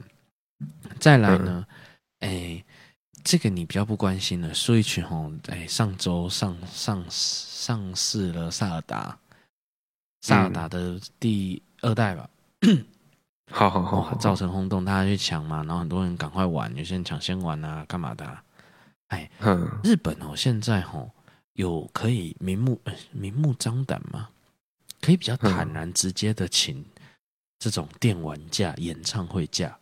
[1.00, 1.66] 再来呢，
[2.20, 2.64] 哎。
[3.24, 9.18] 这个你比较不关心了，Switch 吼，哎，上周上上上市了萨尔达，
[10.22, 12.30] 萨尔达的第二代吧，
[13.50, 18.44] 好好好，造成轰动，大家去抢嘛，然后很多人赶快玩，有些人抢先玩啊，干嘛的、啊？
[19.08, 19.28] 哎，
[19.84, 21.10] 日本哦，现在吼
[21.54, 22.80] 有可以明目
[23.12, 24.30] 明目张胆吗，
[25.02, 26.86] 可以比较坦然直接的请
[27.66, 29.76] 这种电玩价、演唱会价。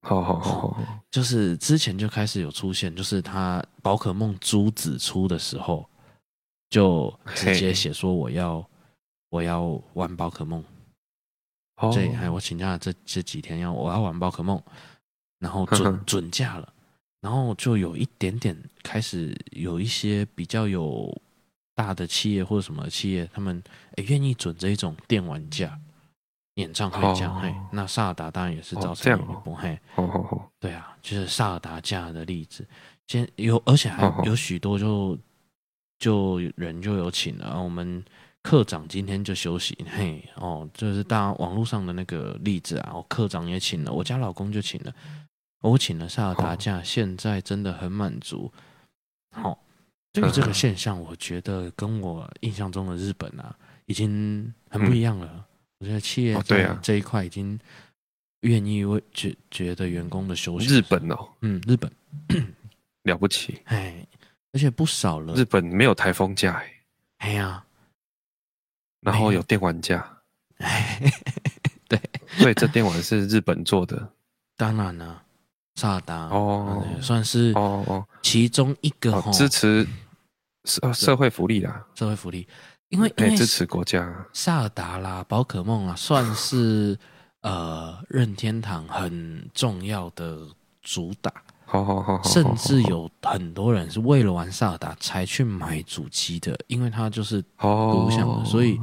[0.00, 5.86] 好好好，就是之前就开始有出现，就是他宝可梦朱子出的时候，
[6.70, 8.66] 就直接写说我要
[9.28, 10.64] 我要玩宝可梦，
[11.76, 14.58] 哦，这还我请假这这几天要我要玩宝可梦，
[15.38, 16.72] 然后准准假了，
[17.20, 21.14] 然后就有一点点开始有一些比较有
[21.74, 23.62] 大的企业或者什么企业，他们
[23.96, 25.78] 诶愿意准这一种电玩假。
[26.60, 29.78] 演唱会这样，嘿，那萨尔达当然也是造成一波，嘿，
[30.60, 32.66] 对啊，就是萨尔达这样的例子，
[33.06, 35.18] 今有而且还有许多就
[35.98, 38.04] 就人就有请了，我们
[38.42, 44.94] 课长今天就休息，嘿，哦，就是大家网络上的那个例子啊，我课长也请了，我家老公就请了，
[45.62, 48.52] 我请了萨尔达假，现在真的很满足，
[49.34, 49.58] 好，
[50.12, 53.54] 这个这个现象，我觉得跟我印象中的日本啊，
[53.86, 55.46] 已经很不一样了。
[55.80, 56.78] 我觉得企业对啊。
[56.82, 57.58] 这一块已经
[58.42, 60.66] 愿意为觉觉得员工的休息。
[60.66, 61.90] 日本哦，嗯，日本。
[63.04, 64.06] 了不起，哎，
[64.52, 65.34] 而且不少了。
[65.34, 66.62] 日本没有台风假，
[67.18, 67.30] 哎。
[67.30, 67.64] 呀，
[69.00, 70.06] 然后有电玩假，
[70.58, 71.00] 哎，
[71.88, 71.98] 对，
[72.38, 74.12] 所以这电玩是日本做的。
[74.56, 75.22] 当然了，
[75.76, 78.06] 萨尔达哦，算是哦哦。
[78.22, 79.86] 其中一个支持
[80.64, 82.46] 社社会福利啦，社会福利。
[82.90, 86.98] 因为因为支持国家，萨尔达啦，宝可梦啊，算是
[87.42, 90.46] 呃任天堂很重要的
[90.82, 91.32] 主打。
[91.64, 98.76] 好好好，甚至有很多人是为了玩萨尔达才去买主机的，因为它就是独享的，所以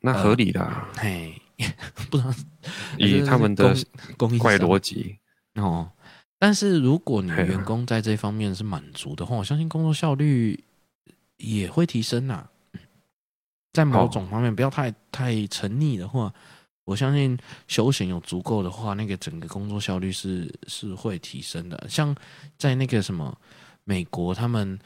[0.00, 0.68] 那合理的。
[0.96, 1.40] 嘿，
[2.10, 2.34] 不知道
[2.98, 3.72] 以他们的
[4.40, 5.16] 怪逻辑
[5.54, 5.88] 哦。
[6.36, 10.64] 但是如果你员工在这方面是满足的话，我相信工作效率
[11.36, 12.48] 也会提升呐。
[13.72, 16.32] 在某种方面不要太太沉溺的话，
[16.84, 21.86] 我相信休闲有足够的话，那个整个工作效率是是会提升的。
[21.88, 22.14] 像
[22.58, 23.34] 在那个什么
[23.84, 24.78] 美国，他们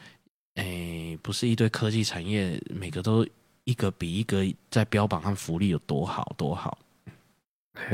[0.55, 3.27] 诶不是一堆科技产业，每个都
[3.65, 6.77] 一个比一个在标榜他们福利有多好多好。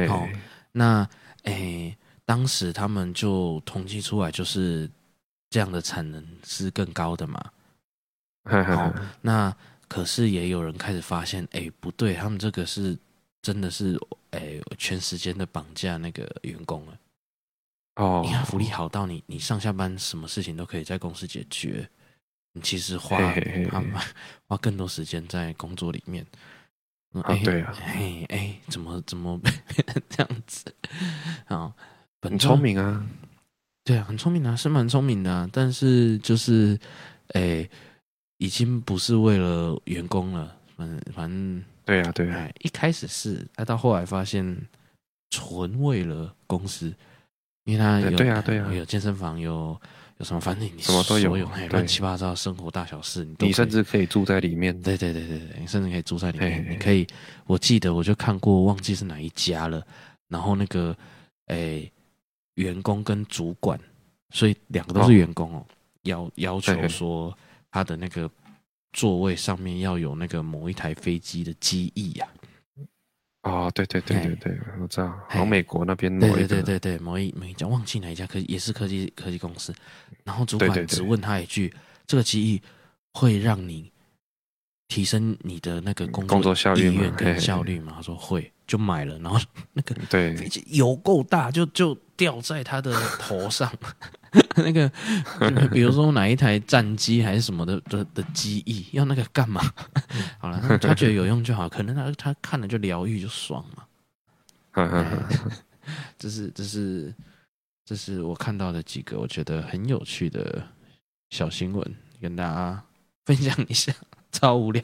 [0.08, 0.28] 好，
[0.72, 1.10] 那
[1.44, 4.88] 诶当时他们就统计出来，就是
[5.50, 7.44] 这样的产能是更高的嘛。
[8.44, 9.56] 好，那。
[9.94, 12.98] 可是也有人开始发现，哎，不对，他们这个是
[13.44, 13.96] 真的是，
[14.32, 16.98] 哎，全时间的绑架那个员工了。
[17.98, 21.88] 哦，你看福利好到你，你上下班什么事情都可以在公司解决，
[22.54, 23.20] 你其实花
[23.70, 23.84] 花
[24.50, 26.26] 花更多时间在工作里面。
[27.22, 29.40] 啊，对啊，哎哎，怎么怎么
[30.10, 30.74] 这样子？
[31.46, 31.72] 啊，
[32.20, 33.08] 很聪明啊，
[33.84, 36.80] 对啊，很聪明啊，是蛮聪明的啊，但是就是，
[37.36, 37.70] 哎。
[38.44, 44.44] 已经不是为了员工了，反反正对呀对呀，一开始是，到后来发现
[45.30, 46.94] 纯为了公司，
[47.64, 49.80] 因为他有对呀对呀，有健身房，有
[50.18, 51.38] 有什么，反正你什么都有，
[51.70, 57.08] 乱七八糟生活大小事，你你甚至可以住在里面，对对对对对，你甚至可以住在里面，你可以，
[57.46, 59.82] 我记得我就看过，忘记是哪一家了，
[60.28, 60.94] 然后那个
[61.46, 61.90] 诶
[62.56, 63.80] 员工跟主管，
[64.32, 65.66] 所以两个都是员工哦，
[66.02, 67.34] 要要求说。
[67.74, 68.30] 他的那个
[68.94, 72.28] 座位上面要有那个某一台飞机的机翼呀。
[73.42, 79.74] 哦，对对对对对，我知道，好像美国那边对对对对对，某一某一家忘记哪一家科也是科技科技公司，
[80.24, 81.74] 然后主管只问他一句
[82.06, 82.62] ：“这个机翼
[83.14, 83.92] 会让你
[84.88, 89.38] 提升你的那个工作效率跟效率吗？”他说会，就买了，然后
[89.74, 93.70] 那个对飞机有够大，就就掉在他的头上。
[94.64, 94.90] 那个，
[95.72, 99.62] 比如说哪一台战机还是什么的的的机翼，要那个干嘛？
[100.40, 103.84] 好了，他觉得有用就好，可能他他看了就疗愈就爽嘛。
[106.18, 107.14] 这是这是
[107.86, 110.66] 这是我看到的几个我觉得很有趣的
[111.30, 112.84] 小新闻，跟大家
[113.26, 113.94] 分享一下，
[114.32, 114.82] 超无聊。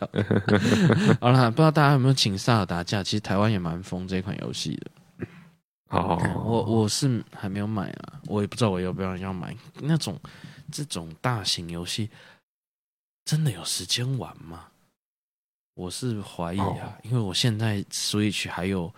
[1.22, 3.04] 好了，不知道大家有没有请萨尔达假？
[3.04, 4.92] 其实台湾也蛮疯这款游戏的。
[5.90, 6.22] 哦、oh.
[6.22, 10.20] 嗯，我我是还没有买啊，我也不知道我要不要要买那种
[10.72, 12.10] 这种大型游戏，
[13.26, 14.72] 真的有时间玩吗？
[15.73, 17.06] 我是怀疑啊，oh.
[17.06, 18.94] 因为我现在 Switch 还有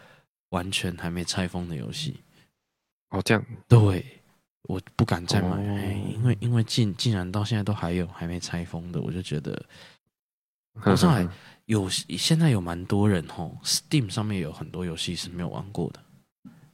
[0.49, 2.19] 完全还没拆封的游戏。
[3.09, 4.03] 哦，oh, 这样对，
[4.63, 6.13] 我不敢再买，oh.
[6.15, 9.63] 因为因为竟竟然到现在都还有还没拆封的，我就觉得，
[10.79, 11.27] 好像还
[11.65, 16.03] 有现在有蛮多人吼，Steam 上面有很多游戏是没有玩过的。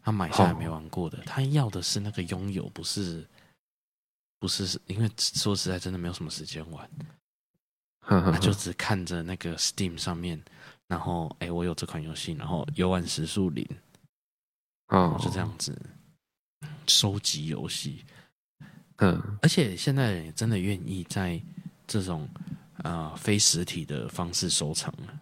[0.07, 3.27] 他买下来没玩过的，他要的是那个拥有，不是，
[4.39, 6.89] 不是，因为说实在，真的没有什么时间玩，
[7.99, 10.41] 他就只看着那个 Steam 上面，
[10.87, 13.67] 然后哎，我有这款游戏，然后游玩时数零，
[14.87, 15.77] 哦，就这样子
[16.87, 18.05] 收集游戏，
[18.99, 21.37] 嗯，而且现在人真的愿意在
[21.85, 22.25] 这种
[22.77, 25.19] 啊非实体的方式收藏了，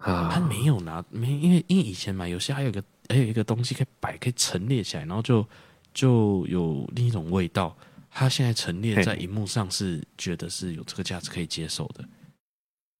[0.00, 5.46] 啊，他没有拿没，因为因为以前买游戏还有一个还有一个东西可以摆，可以陈列起来，然后就
[5.92, 7.76] 就有另一种味道。
[8.10, 12.08] 它现在陈列在荧幕上，是觉得是有这个价值可以接受的。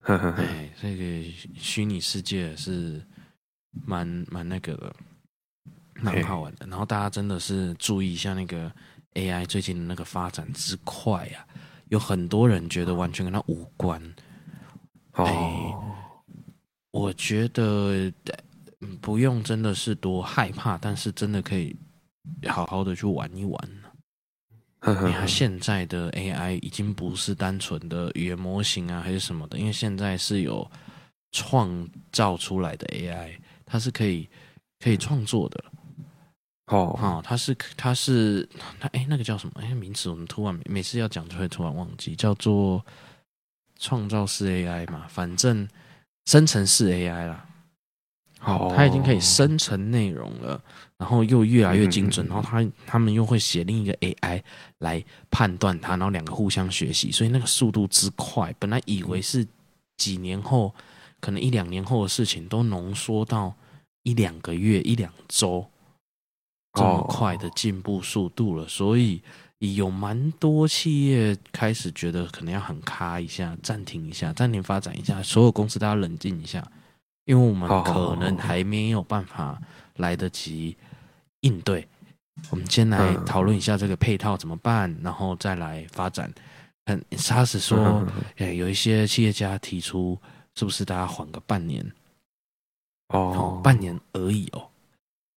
[0.36, 3.00] 哎，这个虚拟世界是
[3.86, 4.94] 蛮蛮那个的，
[6.02, 6.66] 蛮好玩的。
[6.66, 8.70] 然后大家真的是注意一下那个
[9.14, 11.46] AI 最近的那个发展之快啊，
[11.88, 14.14] 有很多人觉得完全跟它无关。
[15.12, 15.94] 哦，
[16.90, 18.12] 我觉得
[19.00, 21.76] 不用真的是多害怕，但是真的可以
[22.48, 23.70] 好好的去玩一玩。
[24.86, 30.70] 你看现在的 AI 已经不是单纯的语言模型啊，还是什么的，因为现在是有
[31.32, 34.28] 创造出来的 AI，它是可以
[34.80, 35.64] 可以创作的。
[36.66, 38.46] 哦，哦，它是它是
[38.78, 39.54] 它哎，那个叫什么？
[39.62, 42.84] 哎，名词我们突然每次要讲就会突然忘记，叫做
[43.78, 45.66] 创造式 AI 嘛，反正
[46.26, 47.46] 生成式 AI 啦。
[48.44, 50.62] 好，它已经可以生成内容了，
[50.98, 54.42] 然后又越来越精准，然后他他们又会写另一个 AI
[54.80, 59.46] 来判断它，然后两个互相学习，所以那个速度之快，本来以为是
[59.96, 60.74] 几年后，
[61.20, 63.54] 可能一两年后的事情，都浓缩到
[64.02, 65.66] 一两个月、一两周
[66.74, 69.22] 这么快的进步速度了，所以
[69.58, 76.62] 有蛮多企业开始觉得可能要很卡一下，暂停一下，暂停发展一下，所有公司都要冷静一下。
[77.24, 79.60] 因为我们可能还没有办法
[79.96, 80.76] 来得及
[81.40, 81.86] 应对，
[82.50, 86.32] 我们先来讨论一下这个配套怎么办，然后再来发展。
[86.86, 88.06] 很，他是说，
[88.36, 90.18] 有一些企业家提出，
[90.54, 91.84] 是不是大家缓个半年？
[93.08, 94.68] 哦，半年而已哦，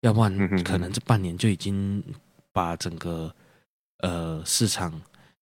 [0.01, 2.03] 要不然可能这半年就已经
[2.51, 3.33] 把整个
[3.99, 5.01] 呃市场、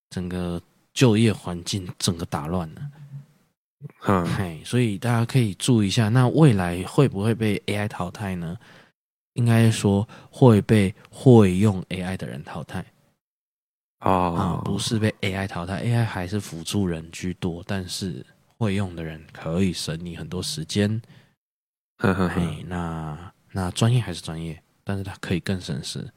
[0.10, 0.62] 整个
[0.94, 2.82] 就业环境整个打乱了。
[4.08, 8.58] 嗯，嘿，所以大家可以注意一下，那未来会不会被 AI 淘汰呢？
[9.34, 12.86] 应该说会被会用 AI 的人淘汰。
[14.00, 18.26] 哦，不是被 AI 淘汰，AI 还是辅助人居多，但是
[18.58, 21.02] 会用的人可以省你很多时间。
[21.98, 26.12] 嘿，那那专业还是专业，但是他可以更省时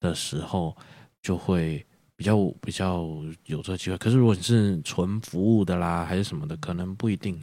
[0.00, 0.76] 的时候
[1.22, 1.84] 就会。
[2.16, 3.04] 比较比较
[3.46, 7.40] 有这个机会，可是如果你是纯服务的啦，还是什么的，可能不一定，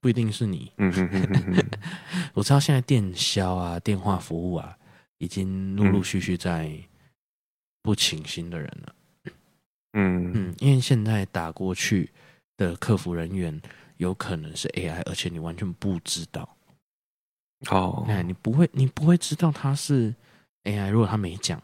[0.00, 0.70] 不一定是你。
[0.76, 1.64] 嗯哼哼哼
[2.34, 4.76] 我知道现在电销啊、电话服务啊，
[5.18, 6.72] 已经陆陆续续在
[7.82, 8.94] 不请新的人了。
[9.94, 12.10] 嗯嗯，因为现在打过去
[12.56, 13.60] 的客服人员
[13.96, 16.56] 有可能是 AI，而且你完全不知道。
[17.70, 20.14] 哦，哎，你不会，你不会知道他是
[20.64, 21.60] AI，如果他没讲。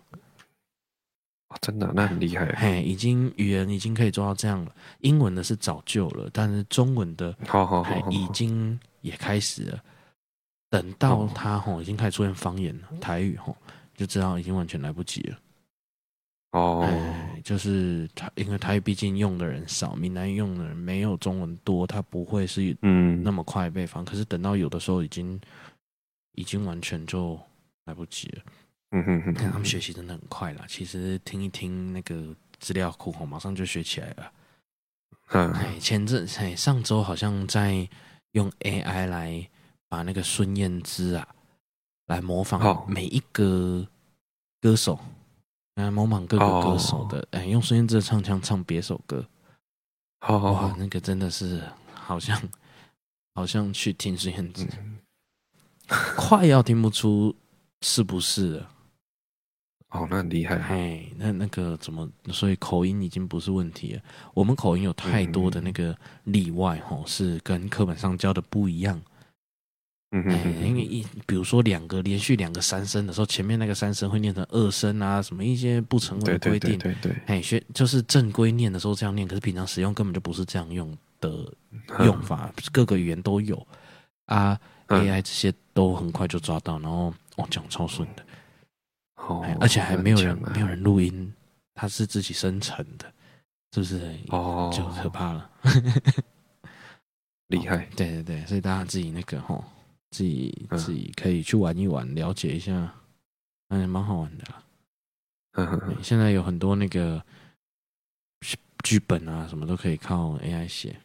[1.50, 2.46] 哦、真的，那很厉害。
[2.56, 4.72] 嘿，已经语言已经可以做到这样了。
[5.00, 9.80] 英文的是早就了，但是中文的，好好好，已经也开始了。
[10.68, 13.56] 等到他吼已经开始出现方言了，台语吼
[13.96, 15.38] 就知道已经完全来不及了。
[16.52, 16.88] 哦，
[17.42, 24.04] 就是他，因为台语毕竟用的人少，闽南语用的人没有中文多，他不会是嗯那么快被方。
[24.04, 25.40] 可是等到有的时候，已经
[26.34, 27.36] 已经完全就
[27.86, 28.42] 来不及了。
[28.92, 30.64] 嗯哼哼，他们学习真的很快啦。
[30.68, 34.32] 其实听一听那个资料库，马上就学起来了。
[35.28, 37.88] 嗯，哎，前阵哎上周好像在
[38.32, 39.48] 用 AI 来
[39.88, 41.28] 把那个孙燕姿啊，
[42.06, 43.86] 来模仿每一个
[44.60, 44.98] 歌手，
[45.76, 49.24] 来模仿各个歌手的，哎，用孙燕姿的唱腔唱别首歌。
[50.18, 51.62] 好好好，那个真的是
[51.94, 52.36] 好像
[53.36, 54.66] 好像去听孙燕姿，
[56.16, 57.34] 快要听不出
[57.82, 58.70] 是不是了。
[59.90, 60.56] 哦，那很厉害。
[60.56, 62.08] 哎，那那个怎么？
[62.30, 64.02] 所以口音已经不是问题了。
[64.34, 69.00] 我们口音有太多的那个例外，吼、嗯，是跟课本上教的不一样。
[70.12, 76.78] 嗯哼，因为一比如说两个连续两个三声的时候，前面那个三声会念成二声啊，什么一些不成文的规定。
[76.78, 77.12] 对对。
[77.26, 81.52] 哎，学就是正规念的时候这样念，可是平常使用根本就不是这样用的
[82.04, 83.66] 用法，嗯、各个语言都有
[84.26, 84.58] 啊。
[84.88, 88.24] AI 这些都很快就抓到，然后哦，讲超顺的。
[89.28, 91.32] 哦，而且还没有人，没有人录音，
[91.74, 93.12] 它是自己生成的，
[93.72, 94.18] 是不是？
[94.28, 95.50] 哦，就可怕了，
[97.48, 97.86] 厉害。
[97.96, 99.62] 对对对，所以大家自己那个齁，
[100.10, 102.92] 自己自己可以去玩一玩，了解一下，
[103.68, 104.44] 嗯，蛮好玩的。
[105.54, 107.22] 嗯现在有很多那个
[108.84, 110.96] 剧本啊，什么都可以靠 AI 写。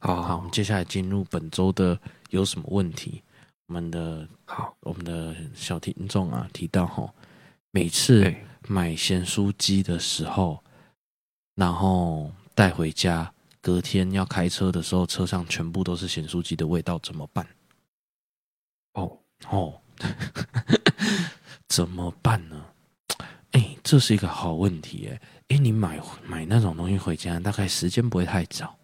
[0.00, 1.98] 好，好，我们接下来进入本周的
[2.30, 3.22] 有什么问题？
[3.66, 7.12] 我们的好，我们的小听众啊提到哈，
[7.72, 8.32] 每次
[8.68, 10.62] 买咸酥鸡的时候，
[11.56, 17.44] 然后带回家，隔天要开车的时候，车上全部都是咸酥鸡的味道，怎么办？
[18.92, 19.80] 哦哦，
[21.68, 22.64] 怎么办呢？
[23.50, 25.20] 哎，这是一个好问题哎。
[25.48, 28.76] 哎，你买买那种东西回家，大概时间不会太早，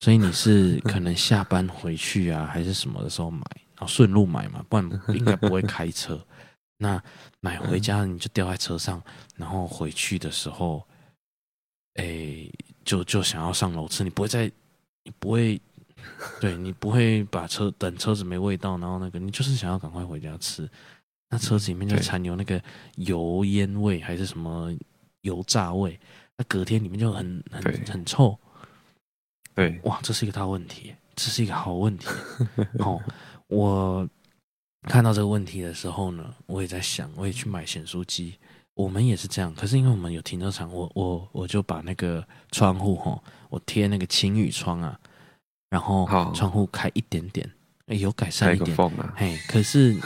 [0.00, 3.44] 所以你是可能下班回去啊，还是什么的时候买，
[3.86, 6.20] 顺路买嘛，不然应该不会开车。
[6.76, 7.02] 那
[7.40, 9.02] 买回家你就吊在车上，
[9.36, 10.86] 然后回去的时候，
[11.94, 12.50] 哎，
[12.84, 14.50] 就就想要上楼吃，你不会再，
[15.04, 15.60] 你不会，
[16.40, 20.68] 对你不会把车等车子没味道，然后那个你就是想要赶快回家吃，
[21.30, 22.60] 那车子里面就残留那个
[22.96, 24.74] 油烟味还是什么
[25.20, 25.98] 油炸味，
[26.36, 28.36] 那隔天里面就很很很臭。
[29.54, 32.08] 对，哇，这是一个大问题，这是一个好问题。
[32.80, 33.00] 哦，
[33.48, 34.08] 我。
[34.86, 38.34] 看到这个问题的时候呢，我也在想，我也去买显书机。
[38.74, 42.22] 我们也是这样，可是因为我们有停车场，我我我就把那个
[42.52, 43.18] 窗户哈，
[43.48, 45.00] 我贴那个晴雨窗啊，
[45.70, 47.50] 然后窗户开一点点，
[47.86, 48.76] 有改善一点。
[48.76, 49.98] 啊、嘿，可是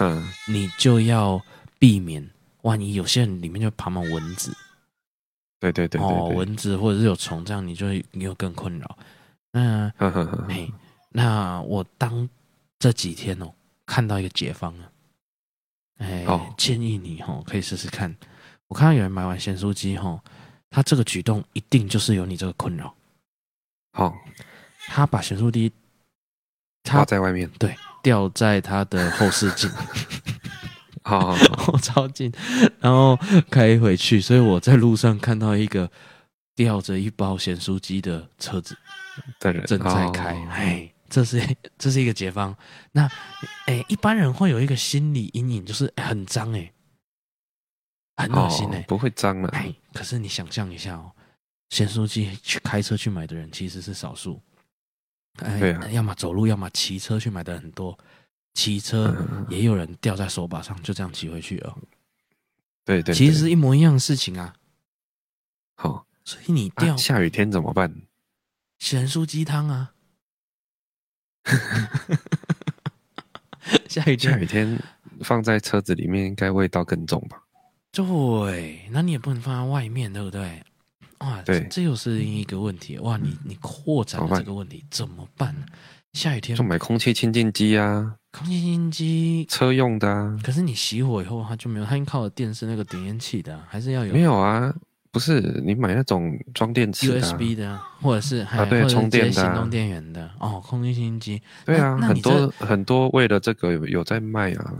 [0.46, 1.42] 你就要
[1.80, 2.30] 避免，
[2.62, 4.56] 万一有些人里面就爬满蚊子，
[5.58, 8.98] 对对对对，对，哦，蚊子或者是有虫，这样你就会你又更困扰。
[9.50, 9.92] 那
[10.48, 10.72] 嘿，
[11.08, 12.28] 那我当
[12.78, 13.52] 这几天哦。
[13.90, 14.92] 看到一个解方了，
[15.96, 16.26] 哎，
[16.58, 18.14] 建议你哦可以试试看。
[18.66, 20.22] 我看到有人买完咸酥鸡哦，
[20.68, 22.94] 他这个举动一定就是有你这个困扰。
[23.94, 24.14] 好，
[24.88, 25.72] 他把咸酥鸡
[26.84, 29.70] 挂在外面，对，吊在他的后视镜，
[31.02, 32.30] 好， 后照镜，
[32.78, 33.18] 然后
[33.50, 34.20] 开回去。
[34.20, 35.90] 所以我在路上看到一个
[36.54, 38.76] 吊着一包咸酥鸡的车子，
[39.66, 40.92] 正在开，哎。
[41.08, 41.40] 这是
[41.78, 42.56] 这是一个解方。
[42.92, 43.10] 那，
[43.66, 46.72] 哎，一般人会有一个心理阴影，就是很脏哎，
[48.16, 49.48] 很恶心哎，不会脏了。
[49.50, 51.12] 哎，可是你想象一下哦，
[51.70, 54.40] 咸酥鸡去开车去买的人其实是少数。
[55.40, 57.96] 哎，对啊，要么走路，要么骑车去买的很多。
[58.54, 59.14] 骑车
[59.48, 61.78] 也有人掉在手把上，就这样骑回去哦。
[62.84, 64.52] 对对，其实是一模一样的事情啊。
[65.76, 68.02] 好，所以你掉下雨天怎么办？
[68.80, 69.94] 咸酥鸡汤啊。
[73.88, 74.78] 下雨天，下雨天
[75.22, 77.42] 放在车子里面，应该味道更重吧？
[77.92, 80.62] 对，那你也不能放在外面，对不对？
[81.18, 82.98] 哇，对，这又是另一个问题。
[82.98, 85.54] 哇，你你扩展了这个问题怎么办？
[86.12, 90.38] 下雨天就买空气清净机啊，空气清净机车用的啊。
[90.42, 94.12] 可是你熄火以后，它就没有，它应靠的电是那个点烟器的，还是要有？
[94.12, 94.72] 没有啊。
[95.10, 101.42] 不是你买那种装电池的、啊、USB 的，或者是啊，对，充电的、行动电源的哦，空气清新机。
[101.64, 104.74] 对啊，很多很多为了这个有有在卖啊。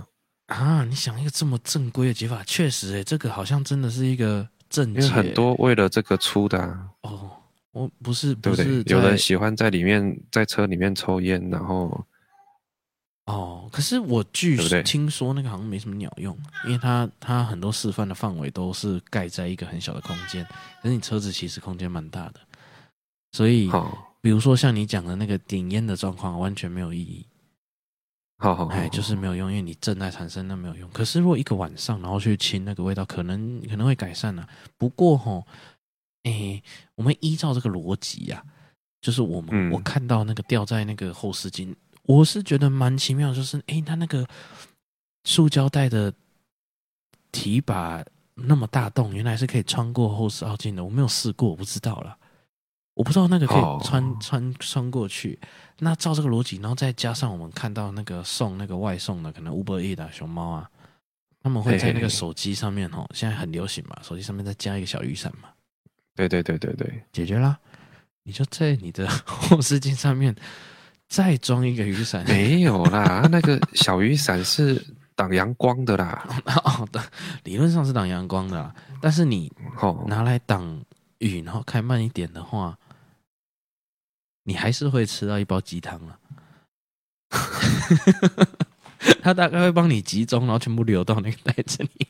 [0.46, 5.00] 啊，你想一个这么正规的解法，确实诶，这个好像真的是一个正解。
[5.00, 6.88] 因为很多为了这个出的、啊。
[7.02, 7.30] 哦，
[7.72, 8.96] 我不是，不是对不对？
[8.96, 12.04] 有人喜欢在里面在车里面抽烟，然后。
[13.28, 20.42] 哦，可是我据听说那个好像没什么鸟用，因为它它很多示范的范围都是盖在一个很小的空间，
[20.80, 22.40] 可是你车子其实空间蛮大的，
[23.32, 23.86] 所以，哦、
[24.22, 27.26] 比如说像你讲的那个点烟的状况，完全没有意义。
[28.38, 30.88] 好好，哎，就是没有用，因为你正在产生，那没有用。
[30.90, 34.48] 可是如果一个晚上，然后去清那个味道，可能可能会改善呢、啊。
[34.78, 35.46] 不过吼，
[36.22, 36.62] 哎，
[36.94, 38.42] 我们依照这个逻辑呀，
[39.02, 41.76] 就是我们、嗯、我看到那个掉在那个后视镜。
[42.08, 44.26] 我是觉得蛮奇妙，就是哎，它那个
[45.24, 46.10] 塑胶袋的
[47.30, 48.02] 提把
[48.34, 50.82] 那么大洞，原来是可以穿过后视凹镜的。
[50.82, 52.16] 我没有试过，我不知道啦。
[52.94, 54.22] 我不知道那个可以穿、oh.
[54.22, 55.38] 穿穿过去。
[55.80, 60.70] 那照这个逻辑，然后再加上我们看到那个送那个外送的，可能 Uber Eats 啊、熊猫啊，
[61.42, 65.50] 他们会在那个手机上面哦，现在很流行嘛，手机上面再加一个小雨伞嘛。
[66.14, 67.58] 对对对对对，解决啦！
[68.22, 70.34] 你就在你的后视镜上面。
[71.08, 72.24] 再装一个雨伞？
[72.26, 74.84] 没有啦， 那个小雨伞是
[75.14, 76.26] 挡阳光的啦。
[76.64, 77.02] 哦，的
[77.44, 79.50] 理论上是挡阳光的啦，但是你
[80.06, 80.84] 拿来挡
[81.18, 82.78] 雨，然后开慢一点的话，
[84.44, 86.18] 你还是会吃到一包鸡汤啊。
[89.22, 92.08] 他大概会帮你集中，然后全部流到那个袋子里面。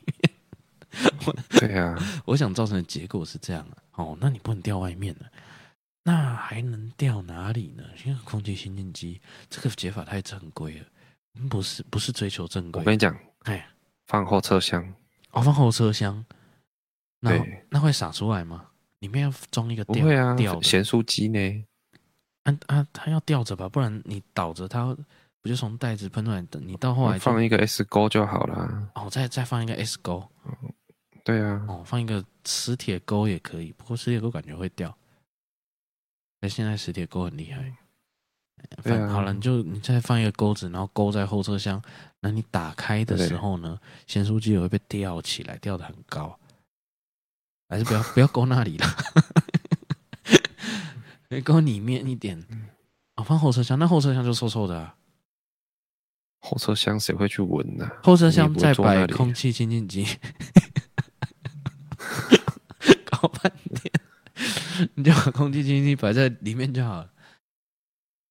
[1.51, 3.77] 对啊，我想造成的结果是这样的。
[3.93, 5.27] 哦，那你不能掉外面了。
[6.09, 7.85] 那还能掉哪里呢？
[8.03, 10.87] 因为空气清净机这个解法太正规了，
[11.51, 12.81] 不是不是追求正规。
[12.81, 13.69] 我跟你讲，哎，
[14.07, 14.83] 放后车厢，
[15.33, 16.25] 哦，放后车厢，
[17.21, 18.65] 那对那会洒出来吗？
[19.01, 21.67] 里面要装一个吊，不会啊，吊咸酥鸡呢？
[22.45, 24.97] 啊啊，它要吊着吧，不然你倒着它
[25.43, 26.41] 不就从袋子喷出来？
[26.45, 28.91] 等你到后来放一个 S 钩就好了。
[28.95, 30.27] 哦，再再放一个 S 钩，
[31.23, 34.97] 对啊，哦，放一个磁铁钩也可以，不过磁铁钩感觉会掉。
[36.41, 37.75] 那现在磁铁钩很厉害，
[39.09, 41.83] 好了，你就你再放一个钩子，然后勾在后车厢。
[42.21, 46.39] 那你打开的时候呢，咸酥鸡也会被吊起来，吊的很高。
[47.69, 48.87] 还是不要不要勾那里了，
[51.45, 52.43] 勾里面一点。
[53.17, 54.95] 哦，放后车厢，那后车厢就臭臭的、啊。
[56.41, 57.93] 后车厢谁会去闻呢、啊？
[58.03, 60.05] 后车厢再摆空气清净机，
[63.11, 63.93] 搞半天，
[64.95, 67.11] 你就把空气清新机摆在里面就好了。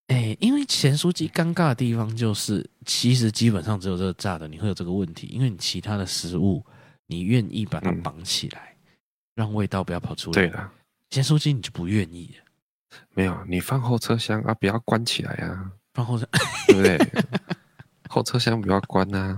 [0.07, 6.65] 哎、欸，因为咸酥鸡尴尬的地方就是，其实基本上只有这个炸的，你会有这个问题，因为你其他的食物，
[7.07, 8.93] 你愿意把它绑起来、嗯，
[9.35, 10.33] 让味道不要跑出来。
[10.33, 10.71] 对的，
[11.09, 12.33] 咸酥鸡你就不愿意。
[13.13, 16.25] 没有，你放后车厢啊，不要关起来啊，放后车，
[16.67, 17.23] 对不对？
[18.09, 19.37] 后车厢不要关啊。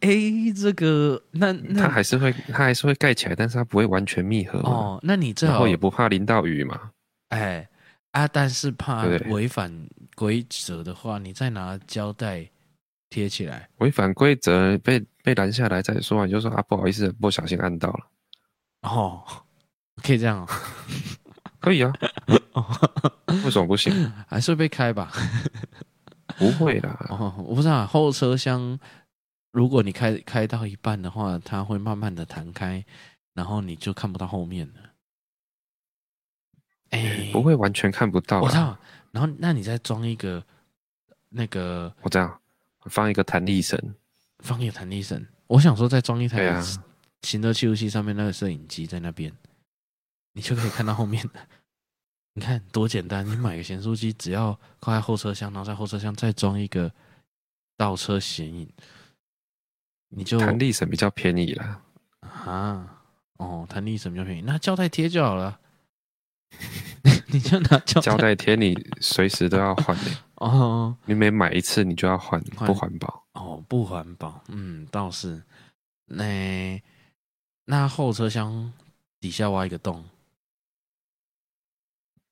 [0.00, 4.98] 哎、欸，这个那那它还是会，它还是会盖起来，但是它不会完全密合哦。
[5.02, 6.90] 那你最好然后也不怕淋到雨嘛？
[7.30, 7.68] 哎、欸。
[8.12, 8.26] 啊！
[8.26, 9.72] 但是怕违反
[10.16, 12.44] 规则的话，你再拿胶带
[13.08, 13.68] 贴起来。
[13.78, 18.00] 违反规则被被拦下来再说，你就说啊，不好意思，不小心按到了。
[18.82, 19.22] 哦，
[20.02, 20.48] 可以这样哦，
[21.62, 21.92] 可以啊。
[23.44, 24.12] 为什么不行？
[24.26, 25.12] 还是会被开吧？
[26.36, 27.06] 不会啦。
[27.10, 28.76] 哦，我不知道后车厢，
[29.52, 32.84] 如果你开开到一半的话，它会慢慢的弹开，
[33.34, 34.74] 然后你就看不到后面了。
[36.90, 38.42] 哎、欸，不会完全看不到、啊。
[38.42, 38.76] 我操！
[39.12, 40.44] 然后，那你再装一个
[41.28, 42.40] 那个，我这样
[42.86, 43.78] 放一个弹力绳，
[44.38, 45.24] 放一个弹力绳。
[45.46, 46.60] 我想说，再装一台
[47.22, 49.32] 行车记录器上面那个摄影机在那边，
[50.32, 51.40] 你就可以看到后面的。
[52.34, 53.26] 你看多简单！
[53.26, 56.90] 你买个咸酥鸡，只要靠在后车厢，然后在后车厢再装一个
[57.76, 58.72] 倒车显影，
[60.10, 61.82] 你就弹力绳比较便宜了。
[62.20, 63.02] 啊，
[63.38, 65.58] 哦，弹力绳比较便宜，那胶带贴就好了。
[67.32, 70.96] 你就拿胶带贴，你随时都要换的 哦。
[71.06, 74.42] 你每买一次，你就要换，不环保哦，不环保。
[74.48, 75.40] 嗯，倒是。
[76.06, 76.82] 那
[77.66, 78.72] 那后车厢
[79.20, 80.04] 底下挖一个洞，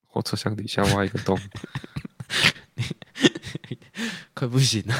[0.09, 1.39] 后车厢底下挖一个洞，
[4.35, 4.95] 快不行了。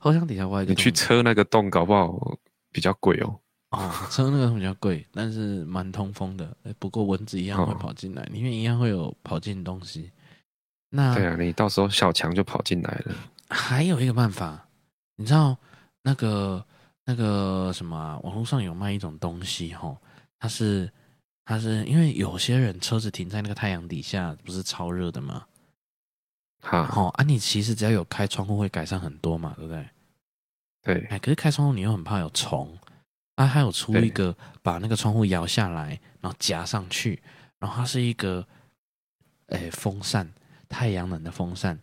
[0.00, 2.38] 后车厢底下挖一个洞，你去车那个洞，搞不好
[2.72, 3.38] 比较贵哦。
[3.70, 6.56] 哦，车那个比较贵，但是蛮通风的。
[6.78, 10.10] 不过蚊子一样会跑进来，里面一样会有跑进东西。
[10.88, 13.14] 那对啊，你到时候小强就跑进来了。
[13.48, 14.66] 还有一个办法，
[15.16, 15.56] 你知道
[16.02, 16.64] 那个
[17.04, 18.18] 那个什么啊？
[18.24, 19.96] 网络上有卖一种东西，吼，
[20.38, 20.90] 它是
[21.44, 25.44] 它是因为有些人车子停在那个太阳底下，不是超热的吗？
[26.60, 29.88] 好，好啊，你其实只要有开窗户会改善很多嘛，对不对？
[30.82, 32.78] 对，哎，可是开窗户你又很怕有虫。
[33.36, 37.22] 啊还有出一个把那个窗户摇下来，然后夹上去，
[37.58, 38.46] 然后它是一个，
[39.46, 40.30] 诶，风扇，
[40.68, 41.78] 太阳能的风扇，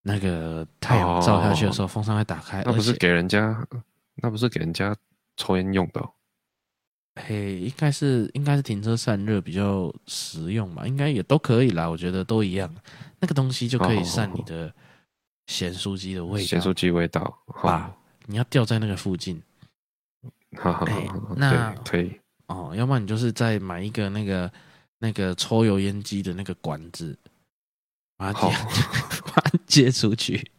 [0.00, 2.62] 那个太阳照下去的时候，风扇会打开。
[2.64, 3.62] 那不是给人家，
[4.14, 4.96] 那不是给人家
[5.36, 6.10] 抽烟用的哦。
[7.20, 12.74] 嘿，应该是应该是停车散热比较实用吧，应该也都可以啦，我觉得都一样。
[13.22, 14.74] 那个东西就可以散你的
[15.46, 17.96] 咸酥鸡的味道，咸酥鸡味道，把
[18.26, 19.40] 你要掉在那个附近。
[20.58, 24.52] 好好好，欸，那可以哦，要不然你就是再买一个那个
[24.98, 27.16] 那个抽油烟机的那个管子，
[28.16, 28.56] 把它接
[29.32, 30.50] 把它接出去，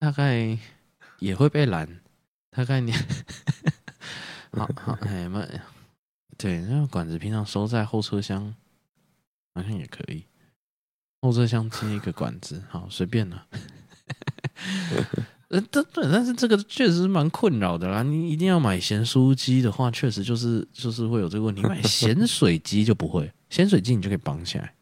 [0.00, 0.58] 大概
[1.20, 2.00] 也会被拦。
[2.50, 2.92] 大概你
[4.50, 5.66] 好好哎妈呀，
[6.36, 8.54] 对，那个管子平常收在后车厢，
[9.54, 10.24] 好像也可以。
[11.26, 13.46] 后车厢接一个管子，好随便了。
[15.48, 18.02] 呃，对对，但是这个确实是蛮困扰的啦。
[18.02, 21.62] 你一定要买咸酥鸡的话，确实就是就是会有这个问题。
[21.62, 24.74] 买咸水鸡就不会，咸水鸡你就可以绑起来。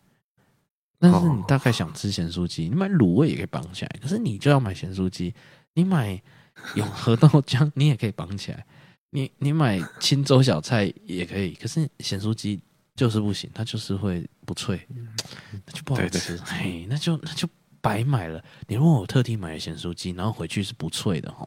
[0.99, 3.91] 但是你大概想吃咸酥鸡，你买卤味也可以绑起来。
[4.01, 5.35] 可是你就要买咸酥鸡，
[5.75, 6.23] 你买
[6.77, 8.65] 永和豆浆你也可以绑起来。
[9.11, 12.59] 你你买清粥小菜也可以，可是咸酥鸡
[12.95, 14.87] 就是不行，它就是会不脆，
[15.67, 16.37] 那就不好吃。
[16.39, 17.49] 嘿，那就那就。
[17.85, 21.47] 白买了，你如果我特地买了咸酥鸡，然后回去是不脆的哈，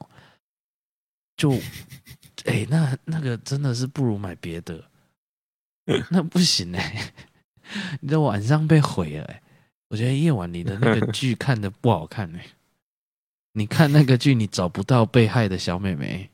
[1.35, 1.51] 就，
[2.45, 4.87] 哎、欸，那那个真的是不如买别的，
[6.11, 7.13] 那不行哎、欸，
[8.01, 9.43] 你的晚上被毁了哎、欸，
[9.87, 12.49] 我觉得夜晚你的那个剧 看的不好看哎、欸，
[13.53, 16.29] 你看那个剧你找不到被害的小妹妹，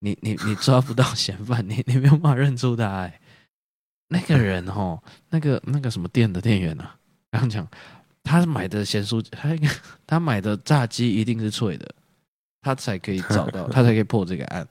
[0.00, 3.20] 你你你抓不到嫌犯，你你没有办法认出他哎、欸，
[4.12, 6.94] 那个人哦，那个那个什么店的店员啊，
[7.30, 7.66] 刚讲。
[8.24, 9.50] 他买的咸酥鸡，他
[10.06, 11.92] 他买的炸鸡一定是脆的，
[12.60, 14.64] 他才可以找到， 他才可以破这个案。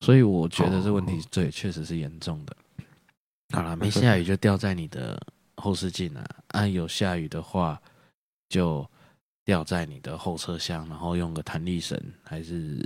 [0.00, 2.56] 所以我觉得这问题对确实是严重的。
[3.54, 5.16] 好了， 没下雨就掉在你的
[5.54, 7.80] 后视镜啊，啊，有下雨的话
[8.48, 8.84] 就
[9.44, 12.84] 掉在你的后车厢，然后用个弹力绳，还是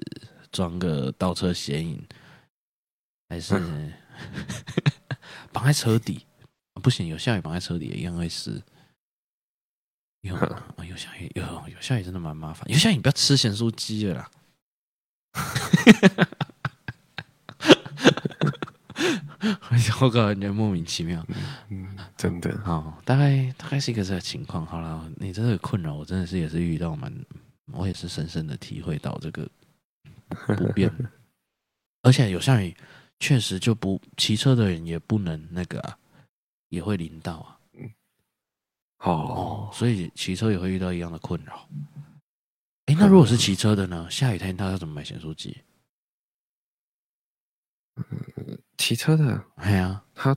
[0.53, 2.07] 装个倒车显影，
[3.31, 3.55] 还是
[5.53, 6.25] 绑、嗯、在车底？
[6.75, 8.63] 不行，有下雨绑在车底也一样会湿。
[10.21, 12.71] 有啊，有下雨，有有下雨真的蛮麻烦。
[12.71, 14.31] 有下雨你不要吃咸酥鸡了啦。
[20.01, 21.27] 我搞人家莫名其妙，
[21.71, 24.65] 嗯，真的，好，大概大概是一个这个情况。
[24.65, 27.13] 好了，你这个困扰，我真的是也是遇到蛮，
[27.73, 29.49] 我也是深深的体会到这个
[30.57, 30.89] 不便。
[32.03, 32.77] 而且有下雨，
[33.21, 35.99] 确实就不骑车的人也不能那个啊，
[36.69, 37.59] 也会淋到啊。
[38.99, 41.69] 哦，哦，所以骑车也会遇到一样的困扰。
[42.87, 44.11] 哎，那如果是骑车的呢？
[44.11, 45.57] 下雨天他要怎么买咸酥鸡？
[48.77, 50.37] 骑车的，哎呀，他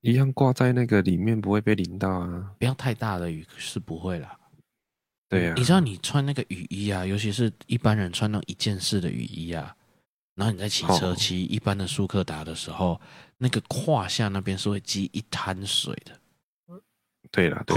[0.00, 2.54] 一样挂在那个里面，不会被淋到啊。
[2.58, 4.38] 不要太大的雨是不会啦。
[5.28, 9.76] 对呀、啊，你知道你穿那个雨衣啊，尤其是一般人穿那种一件式的雨衣啊，
[10.38, 13.00] 然后你在骑车骑一般的舒克达的时候，
[13.38, 16.12] 那个胯下那边是会积一滩水的。
[17.32, 17.76] 对了，对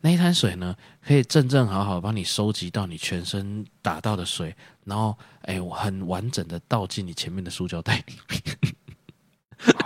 [0.00, 4.54] 那一滩水呢，可以正正好好帮你收集到你全身打到的水，
[4.84, 8.42] 然后，哎，我很完整的倒进你前面的塑胶袋里面。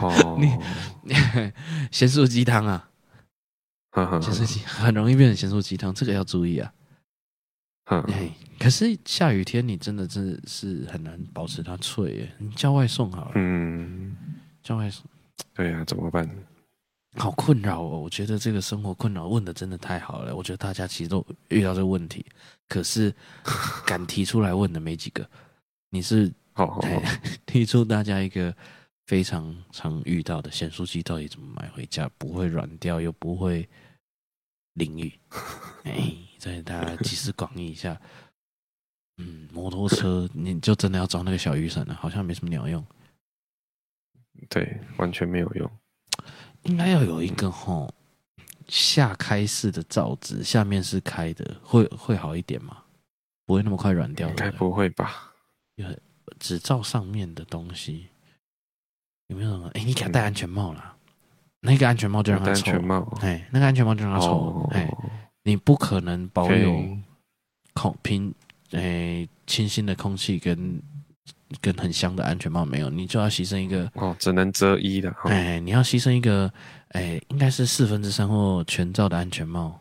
[0.00, 0.46] 哦， 你，
[1.02, 1.14] 你
[1.92, 2.88] 咸酥鸡汤啊，
[3.92, 6.72] 咸酥鸡很容易变成咸素鸡汤，这个要注意啊。
[7.84, 8.34] 哎，
[8.64, 13.32] 可是下雨天你真的真的是很难保持它脆耶，你叫外送好了。
[13.34, 14.16] 嗯，
[14.62, 15.04] 叫外送。
[15.52, 16.26] 对呀，怎么办？
[17.18, 18.00] 好困扰哦！
[18.00, 20.34] 我觉得这个生活困扰问的真的太好了。
[20.34, 22.24] 我觉得大家其实都遇到这个问题，
[22.66, 23.14] 可是
[23.84, 25.28] 敢提出来问的没几个。
[25.90, 26.80] 你是好好
[27.44, 28.56] 提出大家一个
[29.06, 33.68] 非常常遇到的咸酥鸡到底怎么买回家不会软掉又不会
[34.72, 35.12] 淋雨？
[35.84, 38.00] 哎，再大家集思广益一下。
[39.18, 42.84] 嗯，摩托车你就真的要装那个小雨伞了，好像没什么鸟用。
[44.48, 45.70] 对，完全没有用。
[46.62, 47.92] 应该要有一个吼
[48.66, 52.78] 下开式的罩子，下面是开的，会会好一点吗？
[53.46, 54.28] 不会那么快软掉？
[54.28, 55.32] 应该不会吧？
[55.76, 55.86] 有
[56.38, 58.08] 只罩上面的东西
[59.28, 59.66] 有没有什么？
[59.74, 61.14] 哎、欸，你给他戴安全帽啦，嗯、
[61.60, 62.72] 那个安全帽就让他抽。
[63.20, 64.68] 哎，那个安全帽就让他抽。
[64.72, 65.10] 哎、哦，
[65.42, 66.96] 你不可能保有
[67.74, 68.34] 孔平
[68.72, 70.82] 哎清新的空气跟。
[71.60, 75.08] 跟很香的安全帽没有，你就要牺牲一个哦，只能遮衣的。
[75.26, 76.52] 哎，你要牺牲一个，
[76.88, 79.80] 哎，应该是四分之三或全罩的安全帽。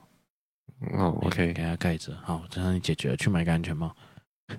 [0.92, 2.16] 哦，OK，给它盖着。
[2.22, 3.96] 好，这样你解决了，去买个安全帽。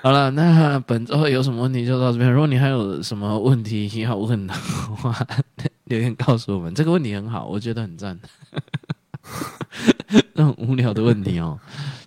[0.00, 2.30] 好了，那本周有什么问题就到这边。
[2.30, 5.26] 如果你还有什么问题要问的话，
[5.86, 6.72] 留言告诉我们。
[6.72, 8.16] 这个问题很好，我觉得很赞。
[10.34, 11.58] 那种无聊的问题哦，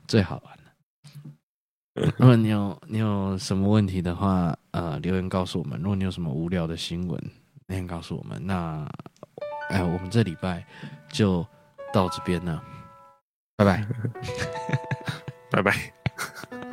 [0.07, 2.11] 最好玩了。
[2.17, 5.79] 如果你有你有什么问题的话，呃，留言告诉我们。
[5.79, 7.19] 如果你有什么无聊的新闻，
[7.67, 8.39] 留言告诉我们。
[8.45, 8.87] 那，
[9.69, 10.65] 哎，我们这礼拜
[11.09, 11.45] 就
[11.91, 12.61] 到这边了，
[13.55, 13.87] 拜拜，
[15.49, 16.66] 拜拜。